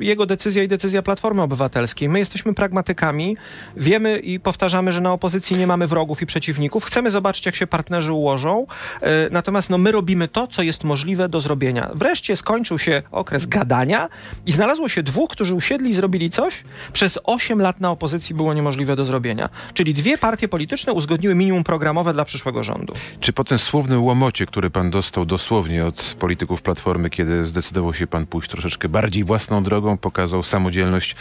jego 0.00 0.26
decyzja 0.26 0.62
i 0.62 0.68
decyzja 0.68 1.02
Platformy 1.02 1.42
Obywatelskiej. 1.42 2.08
My 2.08 2.18
jesteśmy 2.18 2.54
pragmatykami, 2.54 3.36
wiemy 3.76 4.18
i 4.18 4.40
powtarzamy, 4.40 4.92
że 4.92 5.00
na 5.00 5.12
opozycji 5.12 5.56
nie 5.56 5.66
mamy 5.66 5.86
wrogów 5.86 6.22
i 6.22 6.26
przeciwników. 6.26 6.84
Chcemy 6.84 7.10
zobaczyć, 7.10 7.46
jak 7.48 7.56
się 7.56 7.66
partnerzy 7.66 8.12
ułożą. 8.12 8.66
Y, 9.02 9.06
natomiast 9.30 9.70
no, 9.70 9.78
my 9.78 9.92
robimy 9.92 10.28
to, 10.28 10.46
co 10.46 10.62
jest 10.62 10.84
możliwe 10.84 11.28
do 11.28 11.40
zrobienia. 11.40 11.90
Wreszcie 11.94 12.36
skończył 12.36 12.78
się 12.78 13.02
okres 13.10 13.46
gadania 13.46 14.08
i 14.46 14.52
znalazło 14.52 14.88
się 14.88 15.02
dwóch, 15.02 15.30
którzy 15.30 15.54
usiedli 15.54 15.90
i 15.90 15.94
zrobili 15.94 16.30
coś. 16.30 16.64
Przez 16.92 17.18
8 17.24 17.62
lat 17.62 17.80
na 17.80 17.90
opozycji 17.90 18.34
było 18.34 18.54
niemożliwe 18.54 18.96
do 18.96 19.04
zrobienia. 19.04 19.48
Czyli 19.74 19.94
dwie 19.94 20.18
partie 20.18 20.48
polityczne 20.48 20.92
uzgodniły 20.92 21.34
minimum 21.34 21.64
programowe 21.64 22.12
dla 22.12 22.24
przyszłego 22.24 22.62
rządu. 22.62 22.94
Czy 23.20 23.32
po 23.32 23.44
tym 23.44 23.58
słownym 23.58 24.04
łomocie, 24.04 24.46
który 24.46 24.70
pan 24.70 24.90
dostał 24.90 25.26
dosłownie 25.26 25.86
od 25.86 26.16
polityków 26.18 26.62
Platformy, 26.62 27.10
kiedy 27.10 27.44
zdecydował 27.44 27.94
się 27.94 28.06
pan 28.06 28.26
pójść 28.26 28.50
troszeczkę 28.50 28.88
bardziej 28.88 29.24
własną 29.24 29.62
drogą, 29.62 29.98
pokazał 29.98 30.42
samodzielność, 30.42 31.16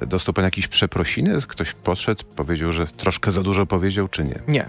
e, 0.00 0.06
dostał 0.06 0.34
pan 0.34 0.44
jakieś 0.44 0.68
przeprosiny? 0.68 1.38
Ktoś 1.48 1.72
podszedł, 1.72 2.24
powiedział, 2.36 2.72
że 2.72 2.86
troszkę 2.86 3.30
za 3.30 3.42
dużo 3.42 3.66
powiedział, 3.66 4.08
czy 4.08 4.24
nie? 4.24 4.38
Nie. 4.48 4.68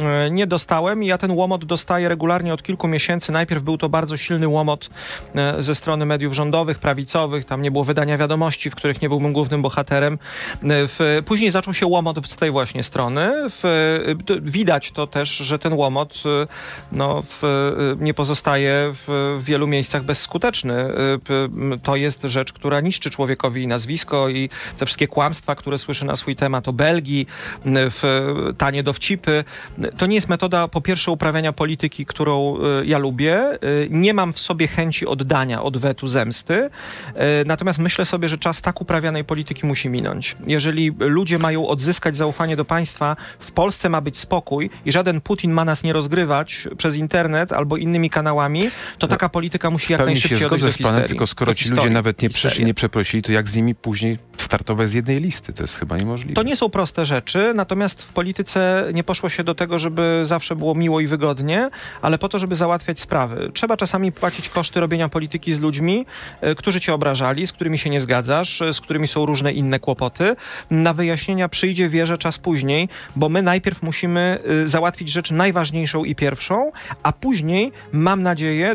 E, 0.00 0.30
nie 0.30 0.46
dostałem 0.46 1.02
i 1.02 1.06
ja 1.06 1.18
ten 1.18 1.30
łomot 1.30 1.64
dostaję 1.64 2.08
regularnie 2.08 2.54
od 2.54 2.62
kilku 2.62 2.88
miesięcy. 2.88 3.32
Najpierw 3.32 3.62
był 3.62 3.78
to 3.78 3.88
bardzo 3.88 4.16
silny 4.16 4.48
łomot 4.48 4.90
e, 5.34 5.62
ze 5.62 5.74
strony 5.74 6.06
mediów 6.06 6.34
rządowych, 6.34 6.78
prawicowych. 6.78 7.44
Tam 7.44 7.62
nie 7.62 7.70
było 7.70 7.84
wydania 7.84 8.16
wiadomości, 8.16 8.70
w 8.70 8.74
których 8.74 9.02
nie 9.02 9.08
byłbym 9.08 9.32
głównym 9.32 9.62
bohaterem. 9.62 10.18
W, 10.62 11.22
później 11.26 11.50
zaczął 11.50 11.74
się 11.74 11.86
łomot 11.86 12.26
z 12.26 12.36
tej 12.36 12.50
właśnie 12.50 12.82
strony. 12.82 13.32
Widać 14.42 14.92
to 14.92 15.06
też, 15.06 15.30
że 15.30 15.58
ten 15.58 15.72
łomot 15.72 16.22
no, 16.92 17.22
nie 17.98 18.14
pozostaje 18.14 18.92
w 19.06 19.38
wielu 19.40 19.66
miejscach 19.66 20.04
bezskuteczny. 20.04 20.88
To 21.82 21.96
jest 21.96 22.22
rzecz, 22.22 22.52
która 22.52 22.80
niszczy 22.80 23.10
człowiekowi 23.10 23.66
nazwisko 23.66 24.28
i 24.28 24.50
te 24.76 24.86
wszystkie 24.86 25.08
kłamstwa, 25.08 25.54
które 25.54 25.78
słyszy 25.78 26.04
na 26.04 26.16
swój 26.16 26.36
temat 26.36 26.68
o 26.68 26.72
Belgii, 26.72 27.26
w 27.64 28.02
tanie 28.58 28.82
dowcipy. 28.82 29.44
To 29.96 30.06
nie 30.06 30.14
jest 30.14 30.28
metoda, 30.28 30.68
po 30.68 30.80
pierwsze, 30.80 31.10
uprawiania 31.10 31.52
polityki, 31.52 32.06
którą 32.06 32.56
y, 32.82 32.86
ja 32.86 32.98
lubię. 32.98 33.54
Y, 33.54 33.88
nie 33.90 34.14
mam 34.14 34.32
w 34.32 34.38
sobie 34.38 34.68
chęci 34.68 35.06
oddania, 35.06 35.62
odwetu, 35.62 36.06
zemsty. 36.06 36.54
Y, 36.54 36.70
natomiast 37.46 37.78
myślę 37.78 38.04
sobie, 38.04 38.28
że 38.28 38.38
czas 38.38 38.62
tak 38.62 38.80
uprawianej 38.80 39.24
polityki 39.24 39.66
musi 39.66 39.88
minąć. 39.88 40.36
Jeżeli 40.46 40.92
ludzie 40.98 41.38
mają 41.38 41.68
odzyskać 41.68 42.16
zaufanie 42.16 42.56
do 42.56 42.64
państwa, 42.64 43.16
w 43.38 43.52
Polsce 43.52 43.88
ma 43.88 44.00
być 44.00 44.18
spokój 44.18 44.70
i 44.84 44.92
żaden 44.92 45.20
Putin 45.20 45.52
ma 45.52 45.64
nas 45.64 45.82
nie 45.82 45.92
rozgrywać 45.92 46.68
przez 46.78 46.96
internet 46.96 47.52
albo 47.52 47.76
innymi 47.76 48.10
kanałami, 48.10 48.70
to 48.98 49.06
taka 49.08 49.28
polityka 49.28 49.70
musi 49.70 49.92
jak 49.92 50.04
najszybciej 50.04 50.38
się 50.38 50.46
odejść 50.46 50.64
do 50.64 50.72
z 50.72 50.76
panem, 50.76 50.88
histerii. 50.88 51.08
tylko 51.08 51.26
skoro 51.26 51.54
ci 51.54 51.70
ludzie 51.70 51.90
nawet 51.90 52.22
nie 52.22 52.28
przyszli, 52.28 52.64
nie 52.64 52.74
przeprosili, 52.74 53.22
to 53.22 53.32
jak 53.32 53.48
z 53.48 53.56
nimi 53.56 53.74
później 53.74 54.18
startować 54.36 54.90
z 54.90 54.94
jednej 54.94 55.20
listy? 55.20 55.52
To 55.52 55.62
jest 55.62 55.76
chyba 55.76 55.96
niemożliwe. 55.96 56.34
To 56.34 56.42
nie 56.42 56.56
są 56.56 56.68
proste 56.68 57.06
rzeczy, 57.06 57.52
natomiast 57.54 58.02
w 58.02 58.12
polityce 58.12 58.90
nie 58.94 59.04
poszło 59.04 59.28
się 59.28 59.44
do 59.44 59.54
tego, 59.54 59.73
żeby 59.78 60.20
zawsze 60.22 60.56
było 60.56 60.74
miło 60.74 61.00
i 61.00 61.06
wygodnie, 61.06 61.68
ale 62.02 62.18
po 62.18 62.28
to, 62.28 62.38
żeby 62.38 62.54
załatwiać 62.54 63.00
sprawy. 63.00 63.50
Trzeba 63.54 63.76
czasami 63.76 64.12
płacić 64.12 64.48
koszty 64.48 64.80
robienia 64.80 65.08
polityki 65.08 65.52
z 65.52 65.60
ludźmi, 65.60 66.06
y, 66.42 66.54
którzy 66.54 66.80
cię 66.80 66.94
obrażali, 66.94 67.46
z 67.46 67.52
którymi 67.52 67.78
się 67.78 67.90
nie 67.90 68.00
zgadzasz, 68.00 68.62
z 68.72 68.80
którymi 68.80 69.08
są 69.08 69.26
różne 69.26 69.52
inne 69.52 69.80
kłopoty. 69.80 70.36
Na 70.70 70.92
wyjaśnienia 70.92 71.48
przyjdzie, 71.48 71.88
wierzę, 71.88 72.18
czas 72.18 72.38
później, 72.38 72.88
bo 73.16 73.28
my 73.28 73.42
najpierw 73.42 73.82
musimy 73.82 74.38
y, 74.64 74.68
załatwić 74.68 75.10
rzecz 75.10 75.30
najważniejszą 75.30 76.04
i 76.04 76.14
pierwszą, 76.14 76.72
a 77.02 77.12
później, 77.12 77.72
mam 77.92 78.22
nadzieję, 78.22 78.74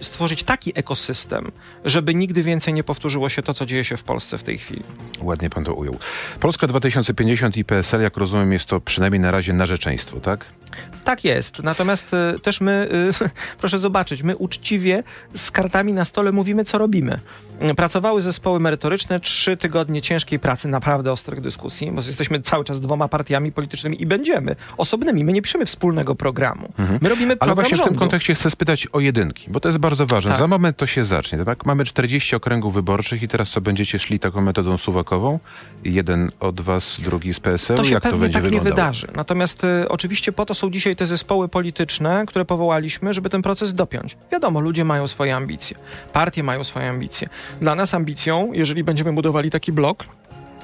stworzyć 0.00 0.42
taki 0.42 0.72
ekosystem, 0.74 1.52
żeby 1.84 2.14
nigdy 2.14 2.42
więcej 2.42 2.74
nie 2.74 2.84
powtórzyło 2.84 3.28
się 3.28 3.42
to, 3.42 3.54
co 3.54 3.66
dzieje 3.66 3.84
się 3.84 3.96
w 3.96 4.02
Polsce 4.02 4.38
w 4.38 4.42
tej 4.42 4.58
chwili. 4.58 4.82
Ładnie 5.20 5.50
pan 5.50 5.64
to 5.64 5.74
ujął. 5.74 5.98
Polska 6.40 6.66
2050 6.66 7.56
i 7.56 7.64
PSL, 7.64 8.02
jak 8.02 8.16
rozumiem, 8.16 8.52
jest 8.52 8.66
to 8.66 8.80
przynajmniej 8.80 9.20
na 9.20 9.30
razie 9.30 9.52
narzeczeństwo, 9.52 9.97
tak? 10.20 10.46
Tak 11.04 11.24
jest. 11.24 11.62
Natomiast 11.62 12.14
y, 12.14 12.38
też 12.38 12.60
my, 12.60 12.88
y, 13.22 13.28
proszę 13.60 13.78
zobaczyć, 13.78 14.22
my 14.22 14.36
uczciwie 14.36 15.02
z 15.34 15.50
kartami 15.50 15.92
na 15.92 16.04
stole 16.04 16.32
mówimy, 16.32 16.64
co 16.64 16.78
robimy. 16.78 17.20
Pracowały 17.76 18.20
zespoły 18.20 18.60
merytoryczne, 18.60 19.20
trzy 19.20 19.56
tygodnie 19.56 20.02
ciężkiej 20.02 20.38
pracy, 20.38 20.68
naprawdę 20.68 21.12
ostrych 21.12 21.40
dyskusji, 21.40 21.90
bo 21.92 22.02
jesteśmy 22.02 22.40
cały 22.40 22.64
czas 22.64 22.80
dwoma 22.80 23.08
partiami 23.08 23.52
politycznymi 23.52 24.02
i 24.02 24.06
będziemy 24.06 24.56
osobnymi. 24.76 25.24
My 25.24 25.32
nie 25.32 25.42
piszemy 25.42 25.66
wspólnego 25.66 26.14
programu. 26.14 26.72
Mhm. 26.78 26.98
My 27.02 27.08
robimy 27.08 27.36
program 27.36 27.48
Ale 27.48 27.54
właśnie 27.54 27.76
rządu. 27.76 27.90
w 27.90 27.92
tym 27.92 27.98
kontekście 27.98 28.34
chcę 28.34 28.50
spytać 28.50 28.86
o 28.92 29.00
jedynki, 29.00 29.50
bo 29.50 29.60
to 29.60 29.68
jest 29.68 29.78
bardzo 29.78 30.06
ważne. 30.06 30.30
Tak. 30.30 30.38
Za 30.38 30.46
moment 30.46 30.76
to 30.76 30.86
się 30.86 31.04
zacznie. 31.04 31.44
Tak? 31.44 31.66
Mamy 31.66 31.84
40 31.84 32.36
okręgów 32.36 32.74
wyborczych 32.74 33.22
i 33.22 33.28
teraz 33.28 33.50
co, 33.50 33.60
będziecie 33.60 33.98
szli 33.98 34.18
taką 34.18 34.40
metodą 34.40 34.78
suwakową? 34.78 35.38
Jeden 35.84 36.30
od 36.40 36.60
was, 36.60 37.00
drugi 37.00 37.34
z 37.34 37.40
PSL? 37.40 37.76
To 37.76 37.84
się 37.84 37.92
Jak 37.92 38.02
pewnie 38.02 38.18
to 38.18 38.20
będzie 38.20 38.34
tak 38.34 38.42
wyglądało? 38.42 38.70
nie 38.70 38.76
wydarzy. 38.76 39.06
Natomiast 39.16 39.64
y, 39.64 39.88
oczywiście 39.88 40.32
po 40.32 40.46
to 40.46 40.54
są 40.54 40.67
dzisiaj 40.70 40.96
te 40.96 41.06
zespoły 41.06 41.48
polityczne, 41.48 42.24
które 42.26 42.44
powołaliśmy, 42.44 43.12
żeby 43.12 43.30
ten 43.30 43.42
proces 43.42 43.74
dopiąć. 43.74 44.16
Wiadomo, 44.32 44.60
ludzie 44.60 44.84
mają 44.84 45.08
swoje 45.08 45.36
ambicje. 45.36 45.76
Partie 46.12 46.42
mają 46.42 46.64
swoje 46.64 46.90
ambicje. 46.90 47.28
Dla 47.60 47.74
nas 47.74 47.94
ambicją, 47.94 48.52
jeżeli 48.52 48.84
będziemy 48.84 49.12
budowali 49.12 49.50
taki 49.50 49.72
blok, 49.72 50.04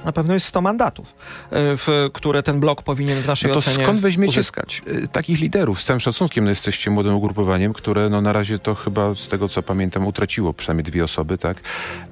na 0.04 0.12
pewno 0.12 0.34
jest 0.34 0.46
100 0.46 0.60
mandatów, 0.60 1.08
y, 1.08 1.12
w, 1.52 2.08
które 2.12 2.42
ten 2.42 2.60
blok 2.60 2.82
powinien 2.82 3.22
w 3.22 3.26
naszej 3.26 3.48
no 3.48 3.54
to 3.54 3.58
ocenie 3.58 3.84
skąd 3.84 4.00
weźmiecie 4.00 4.40
uzyskać. 4.40 4.82
y, 4.88 5.08
takich 5.08 5.40
liderów? 5.40 5.82
Z 5.82 5.84
całym 5.84 6.00
szacunkiem, 6.00 6.44
no 6.44 6.50
jesteście 6.50 6.90
młodym 6.90 7.14
ugrupowaniem, 7.14 7.72
które 7.72 8.08
no 8.08 8.20
na 8.20 8.32
razie 8.32 8.58
to 8.58 8.74
chyba 8.74 9.14
z 9.14 9.28
tego 9.28 9.48
co 9.48 9.62
pamiętam 9.62 10.06
utraciło 10.06 10.52
przynajmniej 10.52 10.84
dwie 10.84 11.04
osoby, 11.04 11.38
tak? 11.38 11.56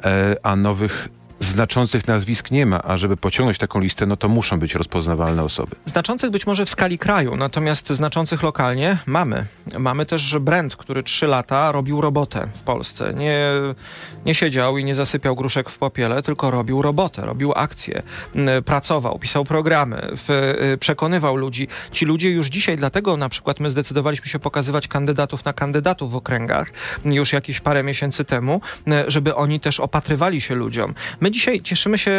E, 0.04 0.36
a 0.42 0.56
nowych 0.56 1.08
znaczących 1.44 2.08
nazwisk 2.08 2.50
nie 2.50 2.66
ma, 2.66 2.82
a 2.82 2.96
żeby 2.96 3.16
pociągnąć 3.16 3.58
taką 3.58 3.80
listę, 3.80 4.06
no 4.06 4.16
to 4.16 4.28
muszą 4.28 4.58
być 4.58 4.74
rozpoznawalne 4.74 5.42
osoby. 5.42 5.76
Znaczących 5.86 6.30
być 6.30 6.46
może 6.46 6.66
w 6.66 6.70
skali 6.70 6.98
kraju, 6.98 7.36
natomiast 7.36 7.90
znaczących 7.90 8.42
lokalnie 8.42 8.98
mamy. 9.06 9.46
Mamy 9.78 10.06
też 10.06 10.38
brand, 10.38 10.76
który 10.76 11.02
trzy 11.02 11.26
lata 11.26 11.72
robił 11.72 12.00
robotę 12.00 12.48
w 12.54 12.62
Polsce. 12.62 13.14
Nie, 13.14 13.50
nie 14.26 14.34
siedział 14.34 14.78
i 14.78 14.84
nie 14.84 14.94
zasypiał 14.94 15.36
gruszek 15.36 15.70
w 15.70 15.78
popiele, 15.78 16.22
tylko 16.22 16.50
robił 16.50 16.82
robotę, 16.82 17.22
robił 17.22 17.52
akcje, 17.56 18.02
pracował, 18.64 19.18
pisał 19.18 19.44
programy, 19.44 20.08
w, 20.12 20.30
y, 20.74 20.78
przekonywał 20.78 21.36
ludzi. 21.36 21.68
Ci 21.92 22.04
ludzie 22.04 22.30
już 22.30 22.48
dzisiaj, 22.48 22.76
dlatego 22.76 23.16
na 23.16 23.28
przykład 23.28 23.60
my 23.60 23.70
zdecydowaliśmy 23.70 24.26
się 24.26 24.38
pokazywać 24.38 24.88
kandydatów 24.88 25.44
na 25.44 25.52
kandydatów 25.52 26.12
w 26.12 26.16
okręgach 26.16 26.70
już 27.04 27.32
jakieś 27.32 27.60
parę 27.60 27.82
miesięcy 27.82 28.24
temu, 28.24 28.60
żeby 29.06 29.34
oni 29.34 29.60
też 29.60 29.80
opatrywali 29.80 30.40
się 30.40 30.54
ludziom. 30.54 30.94
My 31.20 31.31
dzisiaj 31.32 31.60
cieszymy 31.60 31.98
się, 31.98 32.10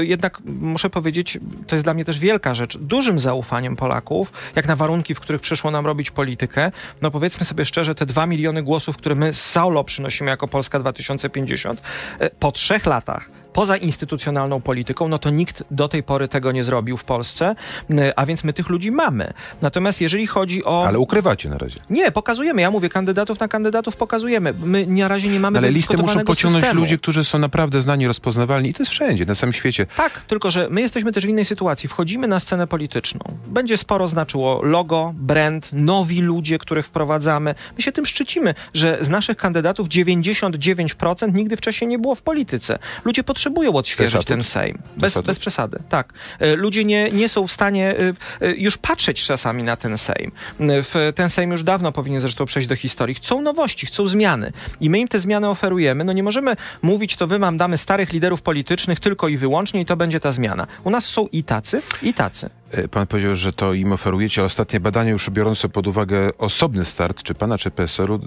y, 0.00 0.06
jednak 0.06 0.38
muszę 0.44 0.90
powiedzieć, 0.90 1.38
to 1.66 1.74
jest 1.74 1.84
dla 1.84 1.94
mnie 1.94 2.04
też 2.04 2.18
wielka 2.18 2.54
rzecz, 2.54 2.78
dużym 2.78 3.18
zaufaniem 3.18 3.76
Polaków, 3.76 4.32
jak 4.56 4.68
na 4.68 4.76
warunki, 4.76 5.14
w 5.14 5.20
których 5.20 5.42
przyszło 5.42 5.70
nam 5.70 5.86
robić 5.86 6.10
politykę. 6.10 6.72
No 7.02 7.10
powiedzmy 7.10 7.44
sobie 7.44 7.64
szczerze, 7.64 7.94
te 7.94 8.06
dwa 8.06 8.26
miliony 8.26 8.62
głosów, 8.62 8.96
które 8.96 9.14
my 9.14 9.34
z 9.34 9.44
Saulo 9.44 9.84
przynosimy 9.84 10.30
jako 10.30 10.48
Polska 10.48 10.78
2050, 10.78 11.82
y, 12.22 12.30
po 12.40 12.52
trzech 12.52 12.86
latach 12.86 13.41
poza 13.52 13.76
instytucjonalną 13.76 14.60
polityką, 14.60 15.08
no 15.08 15.18
to 15.18 15.30
nikt 15.30 15.64
do 15.70 15.88
tej 15.88 16.02
pory 16.02 16.28
tego 16.28 16.52
nie 16.52 16.64
zrobił 16.64 16.96
w 16.96 17.04
Polsce, 17.04 17.54
y, 17.90 18.16
a 18.16 18.26
więc 18.26 18.44
my 18.44 18.52
tych 18.52 18.68
ludzi 18.68 18.90
mamy. 18.90 19.32
Natomiast 19.62 20.00
jeżeli 20.00 20.26
chodzi 20.26 20.64
o... 20.64 20.86
Ale 20.86 20.98
ukrywacie 20.98 21.48
na 21.48 21.58
razie. 21.58 21.80
Nie, 21.90 22.12
pokazujemy. 22.12 22.62
Ja 22.62 22.70
mówię, 22.70 22.88
kandydatów 22.88 23.40
na 23.40 23.48
kandydatów 23.48 23.96
pokazujemy. 23.96 24.54
My 24.64 24.86
na 24.86 25.08
razie 25.08 25.28
nie 25.28 25.40
mamy 25.40 25.58
Ale 25.58 25.72
listę 25.72 25.96
muszą 25.96 26.24
pociągnąć 26.24 26.64
systemu. 26.64 26.80
ludzie, 26.80 26.98
którzy 26.98 27.24
są 27.24 27.38
naprawdę 27.38 27.80
znani, 27.80 28.06
rozpoznawalni 28.06 28.68
i 28.68 28.74
to 28.74 28.82
jest 28.82 28.92
wszędzie, 28.92 29.24
na 29.24 29.34
całym 29.34 29.52
świecie. 29.52 29.86
Tak, 29.96 30.24
tylko 30.24 30.50
że 30.50 30.68
my 30.70 30.80
jesteśmy 30.80 31.12
też 31.12 31.26
w 31.26 31.28
innej 31.28 31.44
sytuacji. 31.44 31.88
Wchodzimy 31.88 32.28
na 32.28 32.40
scenę 32.40 32.66
polityczną. 32.66 33.20
Będzie 33.46 33.78
sporo 33.78 34.08
znaczyło 34.08 34.62
logo, 34.62 35.12
brand, 35.16 35.68
nowi 35.72 36.20
ludzie, 36.20 36.58
których 36.58 36.86
wprowadzamy. 36.86 37.54
My 37.76 37.82
się 37.82 37.92
tym 37.92 38.06
szczycimy, 38.06 38.54
że 38.74 38.98
z 39.00 39.08
naszych 39.08 39.36
kandydatów 39.36 39.88
99% 39.88 41.34
nigdy 41.34 41.56
wcześniej 41.56 41.88
nie 41.88 41.98
było 41.98 42.14
w 42.14 42.22
polityce. 42.22 42.78
Ludzie 43.04 43.24
potrzebują 43.24 43.41
odświeżyć 43.78 44.24
ten 44.24 44.42
Sejm. 44.44 44.78
Bez, 44.96 45.18
bez 45.18 45.38
przesady, 45.38 45.78
tak. 45.88 46.12
E, 46.38 46.56
ludzie 46.56 46.84
nie, 46.84 47.10
nie 47.10 47.28
są 47.28 47.46
w 47.46 47.52
stanie 47.52 47.94
e, 48.40 48.46
e, 48.46 48.54
już 48.54 48.78
patrzeć 48.78 49.24
czasami 49.24 49.62
na 49.62 49.76
ten 49.76 49.98
Sejm. 49.98 50.32
Ten 51.14 51.30
Sejm 51.30 51.50
już 51.50 51.62
dawno 51.62 51.92
powinien 51.92 52.20
zresztą 52.20 52.44
przejść 52.44 52.68
do 52.68 52.76
historii. 52.76 53.14
Chcą 53.14 53.42
nowości, 53.42 53.86
chcą 53.86 54.06
zmiany. 54.08 54.52
I 54.80 54.90
my 54.90 54.98
im 54.98 55.08
te 55.08 55.18
zmiany 55.18 55.48
oferujemy. 55.48 56.04
No 56.04 56.12
nie 56.12 56.22
możemy 56.22 56.56
mówić, 56.82 57.16
to 57.16 57.26
wy 57.26 57.38
mam 57.38 57.56
damy 57.56 57.78
starych 57.78 58.12
liderów 58.12 58.42
politycznych 58.42 59.00
tylko 59.00 59.28
i 59.28 59.36
wyłącznie 59.36 59.80
i 59.80 59.84
to 59.84 59.96
będzie 59.96 60.20
ta 60.20 60.32
zmiana. 60.32 60.66
U 60.84 60.90
nas 60.90 61.04
są 61.04 61.26
i 61.26 61.44
tacy, 61.44 61.82
i 62.02 62.14
tacy. 62.14 62.50
Pan 62.90 63.06
powiedział, 63.06 63.36
że 63.36 63.52
to 63.52 63.74
im 63.74 63.92
oferujecie, 63.92 64.40
ale 64.40 64.46
ostatnie 64.46 64.80
badania 64.80 65.10
już 65.10 65.30
biorące 65.30 65.68
pod 65.68 65.86
uwagę 65.86 66.30
osobny 66.38 66.84
start, 66.84 67.22
czy 67.22 67.34
pana, 67.34 67.58
czy 67.58 67.70
PSL-u, 67.70 68.20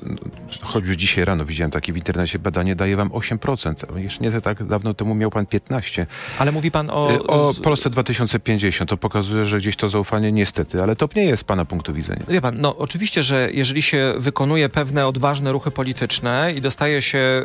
choćby 0.62 0.98
dzisiaj 0.98 1.26
rano 1.26 1.46
widziałem 1.46 1.72
takie 1.72 1.94
w 1.94 1.98
internecie 1.98 2.40
badanie, 2.40 2.76
daje 2.76 2.96
wam 2.96 3.10
8%. 3.10 3.98
Jeszcze 3.98 4.24
nie 4.24 4.42
tak 4.42 4.64
dawno 4.68 4.94
temu 4.94 5.16
miał 5.16 5.32
pan 5.32 5.46
15%. 5.46 6.06
Ale 6.40 6.52
mówi 6.52 6.72
pan 6.72 6.90
o... 6.90 7.08
O 7.28 7.54
Polsce 7.54 7.90
2050. 7.90 8.90
To 8.90 8.98
pokazuje, 8.98 9.46
że 9.46 9.58
gdzieś 9.58 9.76
to 9.76 9.90
zaufanie 9.90 10.32
niestety, 10.32 10.84
ale 10.84 10.96
to 10.96 11.10
nie 11.16 11.26
jest 11.26 11.44
pana 11.44 11.66
punktu 11.66 11.94
widzenia. 11.94 12.24
Wie 12.28 12.42
pan, 12.42 12.56
no 12.60 12.78
oczywiście, 12.78 13.24
że 13.24 13.50
jeżeli 13.52 13.82
się 13.82 14.14
wykonuje 14.18 14.70
pewne 14.70 15.08
odważne 15.08 15.52
ruchy 15.52 15.72
polityczne 15.72 16.54
i 16.56 16.62
dostaje 16.62 17.02
się 17.02 17.44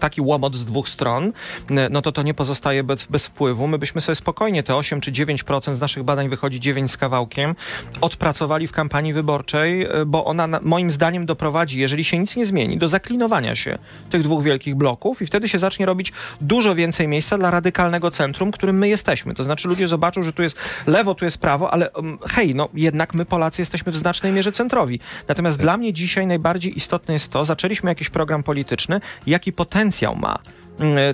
taki 0.00 0.20
łomot 0.20 0.56
z 0.56 0.64
dwóch 0.64 0.88
stron, 0.88 1.32
no 1.90 2.02
to 2.02 2.12
to 2.12 2.22
nie 2.22 2.34
pozostaje 2.34 2.84
bez, 2.84 3.04
bez 3.04 3.26
wpływu. 3.26 3.66
My 3.68 3.78
byśmy 3.78 4.00
sobie 4.00 4.16
spokojnie 4.16 4.62
te 4.62 4.76
8 4.76 5.00
czy 5.00 5.12
9% 5.12 5.74
z 5.74 5.80
naszych 5.80 6.02
badań 6.02 6.28
wychodzi 6.36 6.60
9 6.60 6.90
z 6.90 6.96
kawałkiem, 6.96 7.54
odpracowali 8.00 8.66
w 8.66 8.72
kampanii 8.72 9.12
wyborczej, 9.12 10.00
y, 10.00 10.06
bo 10.06 10.24
ona 10.24 10.46
na, 10.46 10.60
moim 10.62 10.90
zdaniem 10.90 11.26
doprowadzi, 11.26 11.80
jeżeli 11.80 12.04
się 12.04 12.18
nic 12.18 12.36
nie 12.36 12.46
zmieni, 12.46 12.78
do 12.78 12.88
zaklinowania 12.88 13.54
się 13.54 13.78
tych 14.10 14.22
dwóch 14.22 14.44
wielkich 14.44 14.74
bloków 14.74 15.22
i 15.22 15.26
wtedy 15.26 15.48
się 15.48 15.58
zacznie 15.58 15.86
robić 15.86 16.12
dużo 16.40 16.74
więcej 16.74 17.08
miejsca 17.08 17.38
dla 17.38 17.50
radykalnego 17.50 18.10
centrum, 18.10 18.50
którym 18.50 18.78
my 18.78 18.88
jesteśmy. 18.88 19.34
To 19.34 19.44
znaczy 19.44 19.68
ludzie 19.68 19.88
zobaczą, 19.88 20.22
że 20.22 20.32
tu 20.32 20.42
jest 20.42 20.56
lewo, 20.86 21.14
tu 21.14 21.24
jest 21.24 21.38
prawo, 21.38 21.72
ale 21.72 21.90
um, 21.90 22.18
hej, 22.28 22.54
no 22.54 22.68
jednak 22.74 23.14
my 23.14 23.24
Polacy 23.24 23.62
jesteśmy 23.62 23.92
w 23.92 23.96
znacznej 23.96 24.32
mierze 24.32 24.52
centrowi. 24.52 25.00
Natomiast 25.28 25.58
dla 25.58 25.76
mnie 25.76 25.92
dzisiaj 25.92 26.26
najbardziej 26.26 26.76
istotne 26.76 27.14
jest 27.14 27.30
to, 27.30 27.44
zaczęliśmy 27.44 27.90
jakiś 27.90 28.10
program 28.10 28.42
polityczny, 28.42 29.00
jaki 29.26 29.52
potencjał 29.52 30.16
ma 30.16 30.38
mm, 30.38 30.65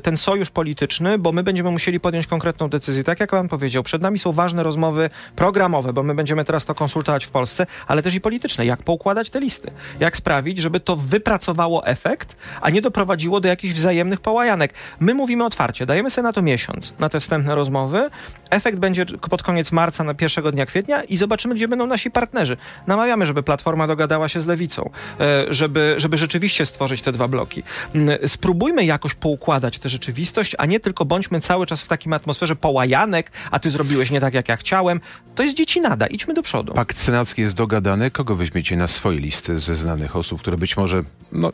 ten 0.02 0.16
sojusz 0.16 0.50
polityczny, 0.50 1.18
bo 1.18 1.32
my 1.32 1.42
będziemy 1.42 1.70
musieli 1.70 2.00
podjąć 2.00 2.26
konkretną 2.26 2.68
decyzję. 2.68 3.04
Tak 3.04 3.20
jak 3.20 3.30
pan 3.30 3.48
powiedział, 3.48 3.82
przed 3.82 4.02
nami 4.02 4.18
są 4.18 4.32
ważne 4.32 4.62
rozmowy 4.62 5.10
programowe, 5.36 5.92
bo 5.92 6.02
my 6.02 6.14
będziemy 6.14 6.44
teraz 6.44 6.64
to 6.64 6.74
konsultować 6.74 7.24
w 7.24 7.30
Polsce, 7.30 7.66
ale 7.86 8.02
też 8.02 8.14
i 8.14 8.20
polityczne. 8.20 8.66
Jak 8.66 8.82
poukładać 8.82 9.30
te 9.30 9.40
listy? 9.40 9.70
Jak 10.00 10.16
sprawić, 10.16 10.58
żeby 10.58 10.80
to 10.80 10.96
wypracowało 10.96 11.86
efekt, 11.86 12.36
a 12.60 12.70
nie 12.70 12.82
doprowadziło 12.82 13.40
do 13.40 13.48
jakichś 13.48 13.74
wzajemnych 13.74 14.20
połajanek? 14.20 14.74
My 15.00 15.14
mówimy 15.14 15.44
otwarcie, 15.44 15.86
dajemy 15.86 16.10
sobie 16.10 16.22
na 16.22 16.32
to 16.32 16.42
miesiąc, 16.42 16.94
na 16.98 17.08
te 17.08 17.20
wstępne 17.20 17.54
rozmowy. 17.54 18.10
Efekt 18.50 18.78
będzie 18.78 19.06
pod 19.06 19.42
koniec 19.42 19.72
marca, 19.72 20.04
na 20.04 20.14
pierwszego 20.14 20.52
dnia 20.52 20.66
kwietnia 20.66 21.04
i 21.04 21.16
zobaczymy, 21.16 21.54
gdzie 21.54 21.68
będą 21.68 21.86
nasi 21.86 22.10
partnerzy. 22.10 22.56
Namawiamy, 22.86 23.26
żeby 23.26 23.42
Platforma 23.42 23.86
dogadała 23.86 24.28
się 24.28 24.40
z 24.40 24.46
Lewicą, 24.46 24.90
e, 25.20 25.44
żeby, 25.50 25.94
żeby 25.98 26.16
rzeczywiście 26.16 26.66
stworzyć 26.66 27.02
te 27.02 27.12
dwa 27.12 27.28
bloki. 27.28 27.62
Mm, 27.94 28.18
Spróbujmy 28.28 28.84
jakoś 28.84 29.14
poukładać 29.14 29.51
tę 29.60 29.88
rzeczywistość, 29.88 30.56
a 30.58 30.66
nie 30.66 30.80
tylko 30.80 31.04
bądźmy 31.04 31.40
cały 31.40 31.66
czas 31.66 31.82
w 31.82 31.88
takim 31.88 32.12
atmosferze 32.12 32.56
połajanek, 32.56 33.30
a 33.50 33.58
ty 33.58 33.70
zrobiłeś 33.70 34.10
nie 34.10 34.20
tak, 34.20 34.34
jak 34.34 34.48
ja 34.48 34.56
chciałem. 34.56 35.00
To 35.34 35.42
jest 35.42 35.56
dzieci 35.56 35.80
nada. 35.80 36.06
Idźmy 36.06 36.34
do 36.34 36.42
przodu. 36.42 36.72
Pakt 36.72 36.96
senacki 36.96 37.42
jest 37.42 37.54
dogadany. 37.54 38.10
Kogo 38.10 38.36
weźmiecie 38.36 38.76
na 38.76 38.88
swoje 38.88 39.18
listy 39.18 39.58
ze 39.58 39.76
znanych 39.76 40.16
osób, 40.16 40.40
które 40.40 40.56
być 40.56 40.76
może 40.76 41.02
no, 41.32 41.52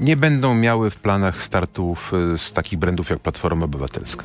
nie 0.00 0.16
będą 0.16 0.54
miały 0.54 0.90
w 0.90 0.96
planach 0.96 1.42
startów 1.42 2.12
y, 2.34 2.38
z 2.38 2.52
takich 2.52 2.78
brandów 2.78 3.10
jak 3.10 3.18
Platforma 3.18 3.64
Obywatelska? 3.64 4.24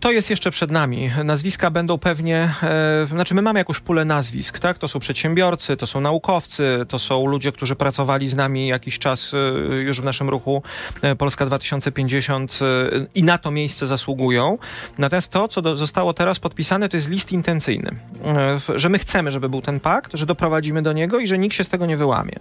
To 0.00 0.12
jest 0.12 0.30
jeszcze 0.30 0.50
przed 0.50 0.70
nami. 0.70 1.10
Nazwiska 1.24 1.70
będą 1.70 1.98
pewnie, 1.98 2.54
e, 2.62 3.06
znaczy 3.06 3.34
my 3.34 3.42
mamy 3.42 3.58
jakąś 3.58 3.80
pulę 3.80 4.04
nazwisk, 4.04 4.58
tak? 4.58 4.78
To 4.78 4.88
są 4.88 5.00
przedsiębiorcy, 5.00 5.76
to 5.76 5.86
są 5.86 6.00
naukowcy, 6.00 6.86
to 6.88 6.98
są 6.98 7.26
ludzie, 7.26 7.52
którzy 7.52 7.76
pracowali 7.76 8.28
z 8.28 8.34
nami 8.34 8.68
jakiś 8.68 8.98
czas 8.98 9.32
e, 9.34 9.74
już 9.74 10.00
w 10.00 10.04
naszym 10.04 10.28
ruchu 10.28 10.62
e, 11.02 11.16
Polska 11.16 11.46
2050 11.46 12.58
e, 12.62 12.66
i 13.14 13.24
na 13.24 13.38
to 13.38 13.50
miejsce 13.50 13.86
zasługują. 13.86 14.58
Natomiast 14.98 15.32
to, 15.32 15.48
co 15.48 15.62
do, 15.62 15.76
zostało 15.76 16.14
teraz 16.14 16.38
podpisane, 16.38 16.88
to 16.88 16.96
jest 16.96 17.08
list 17.08 17.32
intencyjny, 17.32 17.90
e, 18.24 18.78
że 18.78 18.88
my 18.88 18.98
chcemy, 18.98 19.30
żeby 19.30 19.48
był 19.48 19.62
ten 19.62 19.80
pakt, 19.80 20.10
że 20.14 20.26
doprowadzimy 20.26 20.82
do 20.82 20.92
niego 20.92 21.18
i 21.18 21.26
że 21.26 21.38
nikt 21.38 21.56
się 21.56 21.64
z 21.64 21.68
tego 21.68 21.86
nie 21.86 21.96
wyłamie. 21.96 22.34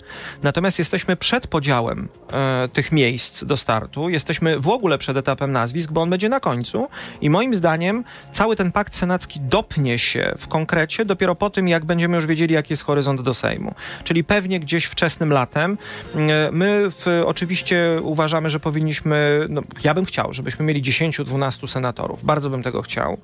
Natomiast 0.43 0.79
jesteśmy 0.79 1.15
przed 1.15 1.47
podziałem 1.47 2.09
e, 2.33 2.69
tych 2.73 2.91
miejsc 2.91 3.43
do 3.43 3.57
startu, 3.57 4.09
jesteśmy 4.09 4.59
w 4.59 4.67
ogóle 4.67 4.97
przed 4.97 5.17
etapem 5.17 5.51
nazwisk, 5.51 5.91
bo 5.91 6.01
on 6.01 6.09
będzie 6.09 6.29
na 6.29 6.39
końcu 6.39 6.87
i 7.21 7.28
moim 7.29 7.55
zdaniem 7.55 8.03
cały 8.31 8.55
ten 8.55 8.71
pakt 8.71 8.95
senacki 8.95 9.39
dopnie 9.39 9.99
się 9.99 10.33
w 10.37 10.47
konkrecie 10.47 11.05
dopiero 11.05 11.35
po 11.35 11.49
tym, 11.49 11.67
jak 11.67 11.85
będziemy 11.85 12.15
już 12.15 12.25
wiedzieli, 12.25 12.53
jaki 12.53 12.73
jest 12.73 12.83
horyzont 12.83 13.21
do 13.21 13.33
Sejmu. 13.33 13.73
Czyli 14.03 14.23
pewnie 14.23 14.59
gdzieś 14.59 14.85
wczesnym 14.85 15.31
latem. 15.31 15.77
E, 16.15 16.49
My 16.51 16.83
w, 16.89 17.23
oczywiście 17.25 17.99
uważamy, 18.03 18.49
że 18.49 18.59
powinniśmy, 18.59 19.45
no, 19.49 19.61
ja 19.83 19.93
bym 19.93 20.05
chciał, 20.05 20.33
żebyśmy 20.33 20.65
mieli 20.65 20.81
10-12 20.81 21.67
senatorów. 21.67 22.25
Bardzo 22.25 22.49
bym 22.49 22.63
tego 22.63 22.81
chciał. 22.81 23.13
E, 23.13 23.17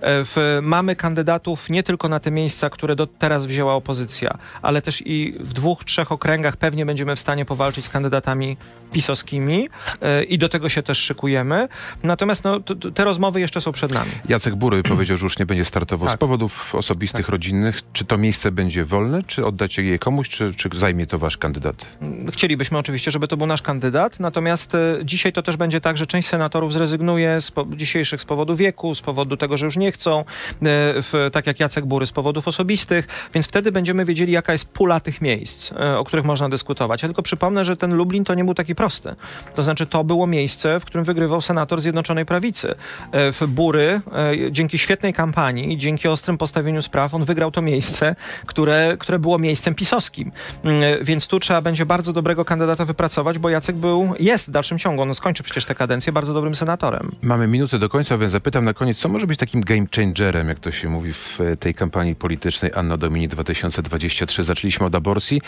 W, 0.00 0.58
mamy 0.62 0.96
kandydatów 0.96 1.70
nie 1.70 1.82
tylko 1.82 2.08
na 2.08 2.20
te 2.20 2.30
miejsca, 2.30 2.70
które 2.70 2.96
do 2.96 3.06
teraz 3.06 3.46
wzięła 3.46 3.74
opozycja, 3.74 4.38
ale 4.62 4.82
też 4.82 5.02
i 5.06 5.34
w 5.40 5.52
dwóch, 5.52 5.84
trzech 5.84 6.12
okręgach 6.12 6.56
pewnie 6.56 6.86
będziemy 6.86 7.16
w 7.16 7.20
stanie 7.20 7.44
powalczyć 7.44 7.84
z 7.84 7.88
kandydatami 7.88 8.56
pisowskimi 8.92 9.68
e, 10.00 10.24
i 10.24 10.38
do 10.38 10.48
tego 10.48 10.68
się 10.68 10.82
też 10.82 10.98
szykujemy. 10.98 11.68
Natomiast 12.02 12.44
no, 12.44 12.60
te 12.94 13.04
rozmowy 13.04 13.40
jeszcze 13.40 13.49
są 13.60 13.72
przed 13.72 13.92
nami. 13.92 14.10
Jacek 14.28 14.54
Bury 14.54 14.82
powiedział, 14.92 15.16
że 15.16 15.26
już 15.26 15.38
nie 15.38 15.46
będzie 15.46 15.64
startował 15.64 16.08
z 16.08 16.12
Tak. 16.12 16.18
powodów 16.20 16.74
osobistych, 16.74 17.28
rodzinnych. 17.28 17.80
Czy 17.92 18.04
to 18.04 18.18
miejsce 18.18 18.50
będzie 18.52 18.84
wolne, 18.84 19.22
czy 19.22 19.46
oddacie 19.46 19.82
je 19.82 19.98
komuś, 19.98 20.28
czy, 20.28 20.54
czy 20.54 20.68
zajmie 20.76 21.06
to 21.06 21.18
wasz 21.18 21.36
kandydat? 21.36 21.86
Chcielibyśmy 22.32 22.78
oczywiście, 22.78 23.10
żeby 23.10 23.28
to 23.28 23.36
był 23.36 23.46
nasz 23.46 23.62
kandydat, 23.62 24.20
natomiast 24.20 24.74
e, 24.74 24.98
dzisiaj 25.04 25.32
to 25.32 25.42
też 25.42 25.56
będzie 25.56 25.80
tak, 25.80 25.98
że 25.98 26.06
część 26.06 26.28
senatorów 26.28 26.72
zrezygnuje 26.72 27.40
z 27.40 27.50
po, 27.50 27.66
dzisiejszych 27.76 28.20
z 28.20 28.24
powodu 28.24 28.56
wieku, 28.56 28.94
z 28.94 29.00
powodu 29.00 29.36
tego, 29.36 29.56
że 29.56 29.66
już 29.66 29.76
nie 29.76 29.92
chcą, 29.92 30.20
e, 30.20 30.24
w, 30.62 31.28
tak 31.32 31.46
jak 31.46 31.60
Jacek 31.60 31.86
Bury, 31.86 32.06
z 32.06 32.12
powodów 32.12 32.48
osobistych, 32.48 33.08
więc 33.34 33.46
wtedy 33.46 33.72
będziemy 33.72 34.04
wiedzieli, 34.04 34.32
jaka 34.32 34.52
jest 34.52 34.68
pula 34.68 35.00
tych 35.00 35.20
miejsc, 35.20 35.72
e, 35.72 35.98
o 35.98 36.04
których 36.04 36.24
można 36.24 36.48
dyskutować. 36.48 37.02
Ja 37.02 37.08
tylko 37.08 37.22
przypomnę, 37.22 37.64
że 37.64 37.76
ten 37.76 37.94
Lublin 37.94 38.24
to 38.24 38.34
nie 38.34 38.44
był 38.44 38.54
taki 38.54 38.74
prosty. 38.74 39.14
To 39.54 39.62
znaczy, 39.62 39.86
to 39.86 40.04
było 40.04 40.26
miejsce, 40.26 40.80
w 40.80 40.84
którym 40.84 41.04
wygrywał 41.04 41.40
senator 41.40 41.80
Zjednoczonej 41.80 42.26
Prawicy. 42.26 42.74
E, 43.12 43.32
Bury, 43.48 44.00
e, 44.46 44.52
dzięki 44.52 44.78
świetnej 44.78 45.12
kampanii, 45.12 45.78
dzięki 45.78 46.08
ostrym 46.08 46.38
postawieniu 46.38 46.82
spraw, 46.82 47.14
on 47.14 47.24
wygrał 47.24 47.50
to 47.50 47.62
miejsce, 47.62 48.16
które, 48.46 48.96
które 48.98 49.18
było 49.18 49.38
miejscem 49.38 49.74
pisowskim. 49.74 50.32
Mm, 50.64 51.04
Więc 51.04 51.26
tu 51.26 51.40
trzeba 51.40 51.60
będzie 51.62 51.86
bardzo 51.86 52.12
dobrego 52.12 52.44
kandydata 52.44 52.84
wypracować, 52.84 53.38
bo 53.38 53.48
Jacek 53.50 53.76
był, 53.76 54.14
jest 54.20 54.46
w 54.48 54.50
dalszym 54.50 54.78
ciągu, 54.78 55.02
on 55.02 55.14
skończy 55.14 55.42
przecież 55.42 55.64
tę 55.64 55.74
kadencję 55.74 56.12
bardzo 56.12 56.34
dobrym 56.34 56.54
senatorem. 56.54 57.10
Mamy 57.22 57.46
minutę 57.46 57.78
do 57.78 57.88
końca, 57.88 58.18
więc 58.18 58.32
zapytam 58.32 58.64
na 58.64 58.74
koniec, 58.74 58.98
co 58.98 59.08
może 59.08 59.26
być 59.26 59.38
takim 59.38 59.60
game 59.60 59.86
changerem, 59.96 60.48
jak 60.48 60.58
to 60.58 60.70
się 60.70 60.88
mówi 60.88 61.12
w 61.12 61.40
e, 61.40 61.56
tej 61.56 61.74
kampanii 61.74 62.14
politycznej 62.14 62.70
Anno 62.74 62.96
Domini 62.98 63.28
2023. 63.28 64.42
Zaczęliśmy 64.42 64.86
od 64.86 64.94
aborcji. 64.94 65.40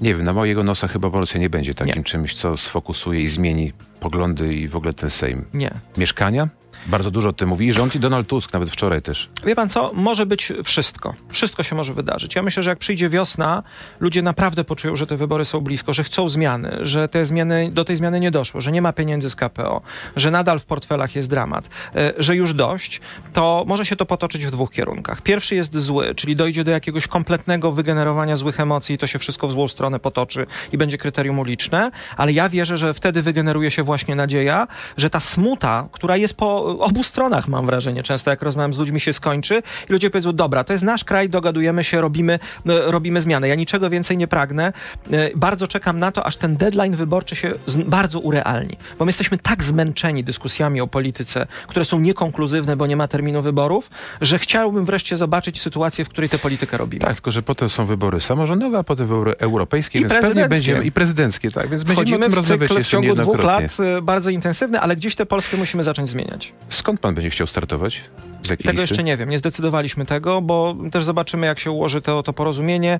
Nie 0.00 0.14
wiem, 0.14 0.24
na 0.24 0.32
mojego 0.32 0.64
nosa 0.64 0.88
chyba 0.88 1.08
aborcja 1.08 1.40
nie 1.40 1.50
będzie 1.50 1.74
takim 1.74 1.94
Nie. 1.96 2.04
czymś, 2.04 2.34
co 2.34 2.56
sfokusuje 2.56 3.20
i 3.20 3.26
zmieni 3.28 3.72
poglądy 4.00 4.54
i 4.54 4.68
w 4.68 4.76
ogóle 4.76 4.92
ten 4.92 5.10
Sejm. 5.10 5.44
Nie. 5.54 5.70
Mieszkania? 5.96 6.48
Bardzo 6.86 7.10
dużo 7.10 7.28
o 7.28 7.32
tym 7.32 7.48
mówi 7.48 7.66
i 7.66 7.72
rząd 7.72 7.94
i 7.94 8.00
Donald 8.00 8.28
Tusk, 8.28 8.52
nawet 8.52 8.70
wczoraj 8.70 9.02
też. 9.02 9.28
Wie 9.46 9.56
pan 9.56 9.68
co? 9.68 9.92
Może 9.94 10.26
być 10.26 10.52
wszystko. 10.64 11.14
Wszystko 11.28 11.62
się 11.62 11.76
może 11.76 11.94
wydarzyć. 11.94 12.34
Ja 12.34 12.42
myślę, 12.42 12.62
że 12.62 12.70
jak 12.70 12.78
przyjdzie 12.78 13.08
wiosna, 13.08 13.62
ludzie 14.00 14.22
naprawdę 14.22 14.64
poczują, 14.64 14.96
że 14.96 15.06
te 15.06 15.16
wybory 15.16 15.44
są 15.44 15.60
blisko, 15.60 15.92
że 15.92 16.04
chcą 16.04 16.28
zmiany, 16.28 16.78
że 16.82 17.08
te 17.08 17.24
zmiany, 17.24 17.70
do 17.72 17.84
tej 17.84 17.96
zmiany 17.96 18.20
nie 18.20 18.30
doszło, 18.30 18.60
że 18.60 18.72
nie 18.72 18.82
ma 18.82 18.92
pieniędzy 18.92 19.30
z 19.30 19.36
KPO, 19.36 19.82
że 20.16 20.30
nadal 20.30 20.58
w 20.58 20.64
portfelach 20.66 21.16
jest 21.16 21.30
dramat, 21.30 21.68
e, 21.94 22.12
że 22.18 22.36
już 22.36 22.54
dość, 22.54 23.00
to 23.32 23.64
może 23.66 23.86
się 23.86 23.96
to 23.96 24.06
potoczyć 24.06 24.46
w 24.46 24.50
dwóch 24.50 24.70
kierunkach. 24.70 25.22
Pierwszy 25.22 25.54
jest 25.54 25.78
zły, 25.78 26.14
czyli 26.14 26.36
dojdzie 26.36 26.64
do 26.64 26.70
jakiegoś 26.70 27.06
kompletnego 27.06 27.72
wygenerowania 27.72 28.36
złych 28.36 28.60
emocji 28.60 28.94
i 28.94 28.98
to 28.98 29.06
się 29.06 29.18
wszystko 29.18 29.48
w 29.48 29.52
złą 29.52 29.68
stronę 29.68 29.98
potoczy 29.98 30.46
i 30.72 30.78
będzie 30.78 30.98
kryterium 30.98 31.38
uliczne, 31.38 31.90
ale 32.16 32.32
ja 32.32 32.48
wierzę, 32.48 32.78
że 32.78 32.94
wtedy 32.94 33.22
wygeneruje 33.22 33.70
się 33.70 33.82
właśnie 33.82 34.14
nadzieja, 34.14 34.66
że 34.96 35.10
ta 35.10 35.20
smuta, 35.20 35.88
która 35.92 36.16
jest 36.16 36.36
po 36.36 36.73
obu 36.80 37.02
stronach, 37.02 37.48
mam 37.48 37.66
wrażenie, 37.66 38.02
często 38.02 38.30
jak 38.30 38.42
rozmawiam 38.42 38.72
z 38.72 38.78
ludźmi, 38.78 39.00
się 39.00 39.12
skończy 39.12 39.62
i 39.88 39.92
ludzie 39.92 40.10
powiedzą, 40.10 40.32
dobra, 40.32 40.64
to 40.64 40.72
jest 40.72 40.84
nasz 40.84 41.04
kraj, 41.04 41.28
dogadujemy 41.28 41.84
się, 41.84 42.00
robimy, 42.00 42.32
e, 42.34 42.38
robimy 42.66 43.20
zmianę. 43.20 43.48
Ja 43.48 43.54
niczego 43.54 43.90
więcej 43.90 44.16
nie 44.16 44.28
pragnę. 44.28 44.72
E, 45.12 45.30
Bardzo 45.36 45.66
czekam 45.66 45.98
na 45.98 46.12
to, 46.12 46.26
aż 46.26 46.36
ten 46.36 46.56
deadline 46.56 46.96
wyborczy 46.96 47.36
się 47.36 47.52
bardzo 47.86 48.20
urealni, 48.20 48.76
bo 48.98 49.04
my 49.04 49.08
jesteśmy 49.08 49.38
tak 49.38 49.64
zmęczeni 49.64 50.24
dyskusjami 50.24 50.80
o 50.80 50.86
polityce, 50.86 51.46
które 51.66 51.84
są 51.84 52.00
niekonkluzywne, 52.00 52.76
bo 52.76 52.86
nie 52.86 52.96
ma 52.96 53.08
terminu 53.08 53.42
wyborów, 53.42 53.90
że 54.20 54.38
chciałbym 54.38 54.84
wreszcie 54.84 55.16
zobaczyć 55.16 55.60
sytuację, 55.60 56.04
w 56.04 56.08
której 56.08 56.30
tę 56.30 56.38
politykę 56.38 56.76
robimy. 56.76 57.00
Tak, 57.00 57.14
tylko 57.14 57.30
że 57.30 57.42
potem 57.42 57.68
są 57.68 57.84
wybory 57.84 58.20
samorządowe, 58.20 58.78
a 58.78 58.84
potem 58.84 59.06
wybory 59.06 59.34
europejskie, 59.38 59.98
I 59.98 60.02
więc 60.02 60.14
pewnie 60.14 60.48
będziemy 60.48 60.84
i 60.84 60.92
prezydenckie, 60.92 61.50
tak, 61.50 61.68
więc 61.68 61.84
będziemy 61.84 62.28
Wchodzimy 62.28 62.42
w 62.42 62.46
cykl 62.68 62.82
w 62.82 62.88
ciągu 62.88 63.14
dwóch 63.14 63.44
lat 63.44 63.64
e, 63.80 64.02
bardzo 64.02 64.30
intensywny, 64.30 64.80
ale 64.80 64.96
gdzieś 64.96 65.14
tę 65.14 65.26
Polskę 65.26 65.56
musimy 65.56 65.82
zacząć 65.82 66.10
zmieniać. 66.10 66.52
Skąd 66.68 67.00
pan 67.00 67.14
będzie 67.14 67.30
chciał 67.30 67.46
startować? 67.46 68.02
Tego 68.48 68.70
listy? 68.70 68.80
jeszcze 68.80 69.02
nie 69.02 69.16
wiem, 69.16 69.30
nie 69.30 69.38
zdecydowaliśmy 69.38 70.06
tego, 70.06 70.40
bo 70.40 70.76
też 70.92 71.04
zobaczymy, 71.04 71.46
jak 71.46 71.58
się 71.58 71.70
ułoży 71.70 72.02
to, 72.02 72.22
to 72.22 72.32
porozumienie. 72.32 72.98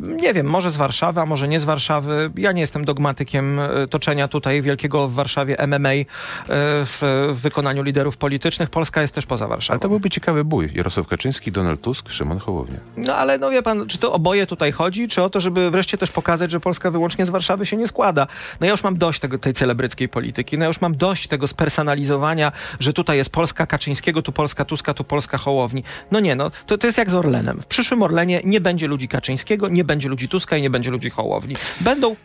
Nie 0.00 0.34
wiem, 0.34 0.46
może 0.46 0.70
z 0.70 0.76
Warszawy, 0.76 1.20
a 1.20 1.26
może 1.26 1.48
nie 1.48 1.60
z 1.60 1.64
Warszawy. 1.64 2.30
Ja 2.36 2.52
nie 2.52 2.60
jestem 2.60 2.84
dogmatykiem 2.84 3.60
e, 3.60 3.88
toczenia 3.88 4.28
tutaj 4.28 4.62
wielkiego 4.62 5.08
w 5.08 5.14
Warszawie 5.14 5.56
MMA 5.66 5.88
e, 5.88 6.04
w, 6.48 7.28
wykonaniu 7.32 7.82
liderów 7.82 8.16
politycznych. 8.16 8.70
Polska 8.70 9.02
jest 9.02 9.14
też 9.14 9.26
poza 9.26 9.48
Warszawą. 9.48 9.74
Ale 9.74 9.80
to 9.80 9.88
byłby 9.88 10.10
ciekawy 10.10 10.44
bój. 10.44 10.70
Jarosław 10.74 11.06
Kaczyński, 11.06 11.52
Donald 11.52 11.80
Tusk, 11.80 12.10
Szymon 12.10 12.38
Hołownia. 12.38 12.78
No 12.96 13.16
ale 13.16 13.38
no 13.38 13.50
wie 13.50 13.62
pan, 13.62 13.86
czy 13.86 13.98
to 13.98 14.12
oboje 14.12 14.46
tutaj 14.46 14.72
chodzi, 14.72 15.08
czy 15.08 15.22
o 15.22 15.30
to, 15.30 15.40
żeby 15.40 15.70
wreszcie 15.70 15.98
też 15.98 16.10
pokazać, 16.10 16.50
że 16.50 16.60
Polska 16.60 16.90
wyłącznie 16.90 17.26
z 17.26 17.30
Warszawy 17.30 17.66
się 17.66 17.76
nie 17.76 17.86
składa. 17.86 18.26
No 18.60 18.66
ja 18.66 18.70
już 18.72 18.84
mam 18.84 18.98
dość 18.98 19.20
tego, 19.20 19.38
tej 19.38 19.54
celebryckiej 19.54 20.08
polityki, 20.08 20.58
no 20.58 20.64
ja 20.64 20.68
już 20.68 20.80
mam 20.80 20.96
dość 20.96 21.28
tego 21.28 21.48
spersonalizowania, 21.48 22.52
że 22.80 22.92
tutaj 22.92 23.16
jest 23.16 23.30
Polska 23.30 23.66
Kaczyńskiego, 23.66 24.22
tu 24.22 24.32
Polska 24.32 24.64
Tuska, 24.74 24.94
tu 24.94 25.04
Polska 25.04 25.38
Hołowni. 25.38 25.84
No 26.10 26.20
nie, 26.20 26.36
no 26.36 26.50
to, 26.66 26.78
to 26.78 26.86
jest 26.86 26.98
jak 26.98 27.10
z 27.10 27.14
Orlenem. 27.14 27.60
W 27.60 27.66
przyszłym 27.66 28.02
Orlenie 28.02 28.40
nie 28.44 28.60
będzie 28.60 28.86
ludzi 28.86 29.08
Kaczyńskiego, 29.08 29.68
nie 29.68 29.84
będzie 29.84 30.08
ludzi 30.08 30.28
Tuska 30.28 30.56
i 30.56 30.62
nie 30.62 30.70
będzie 30.70 30.90
ludzi 30.90 31.10
Hołowni. 31.10 31.56
Będą 31.80 32.16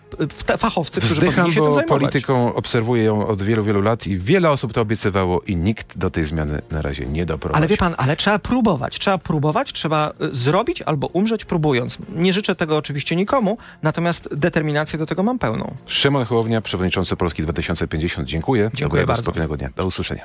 te 0.45 0.57
fachowcy, 0.57 0.99
którzy 1.01 1.13
Wzdycham, 1.13 1.35
powinni 1.35 1.53
się 1.55 1.61
tym 1.61 1.73
zajmować. 1.73 1.99
polityką 2.01 2.53
obserwuję 2.55 3.03
ją 3.03 3.27
od 3.27 3.41
wielu, 3.41 3.63
wielu 3.63 3.81
lat 3.81 4.07
i 4.07 4.17
wiele 4.17 4.49
osób 4.51 4.73
to 4.73 4.81
obiecywało 4.81 5.41
i 5.41 5.55
nikt 5.55 5.97
do 5.97 6.09
tej 6.09 6.23
zmiany 6.23 6.61
na 6.71 6.81
razie 6.81 7.05
nie 7.05 7.25
doprowadził. 7.25 7.57
Ale 7.57 7.67
wie 7.67 7.77
pan, 7.77 7.95
ale 7.97 8.15
trzeba 8.15 8.39
próbować. 8.39 8.99
Trzeba 8.99 9.17
próbować, 9.17 9.73
trzeba 9.73 10.13
y, 10.21 10.33
zrobić 10.33 10.81
albo 10.81 11.07
umrzeć 11.07 11.45
próbując. 11.45 11.97
Nie 12.15 12.33
życzę 12.33 12.55
tego 12.55 12.77
oczywiście 12.77 13.15
nikomu, 13.15 13.57
natomiast 13.83 14.29
determinację 14.35 14.99
do 14.99 15.05
tego 15.05 15.23
mam 15.23 15.39
pełną. 15.39 15.73
Szymon 15.85 16.25
Hołownia, 16.25 16.61
przewodniczący 16.61 17.15
Polski 17.15 17.43
2050. 17.43 18.27
Dziękuję. 18.27 18.61
Dziękuję 18.73 18.87
Dobrego, 18.89 19.07
bardzo. 19.07 19.23
Spokojnego 19.23 19.57
dnia. 19.57 19.69
Do 19.75 19.85
usłyszenia. 19.85 20.23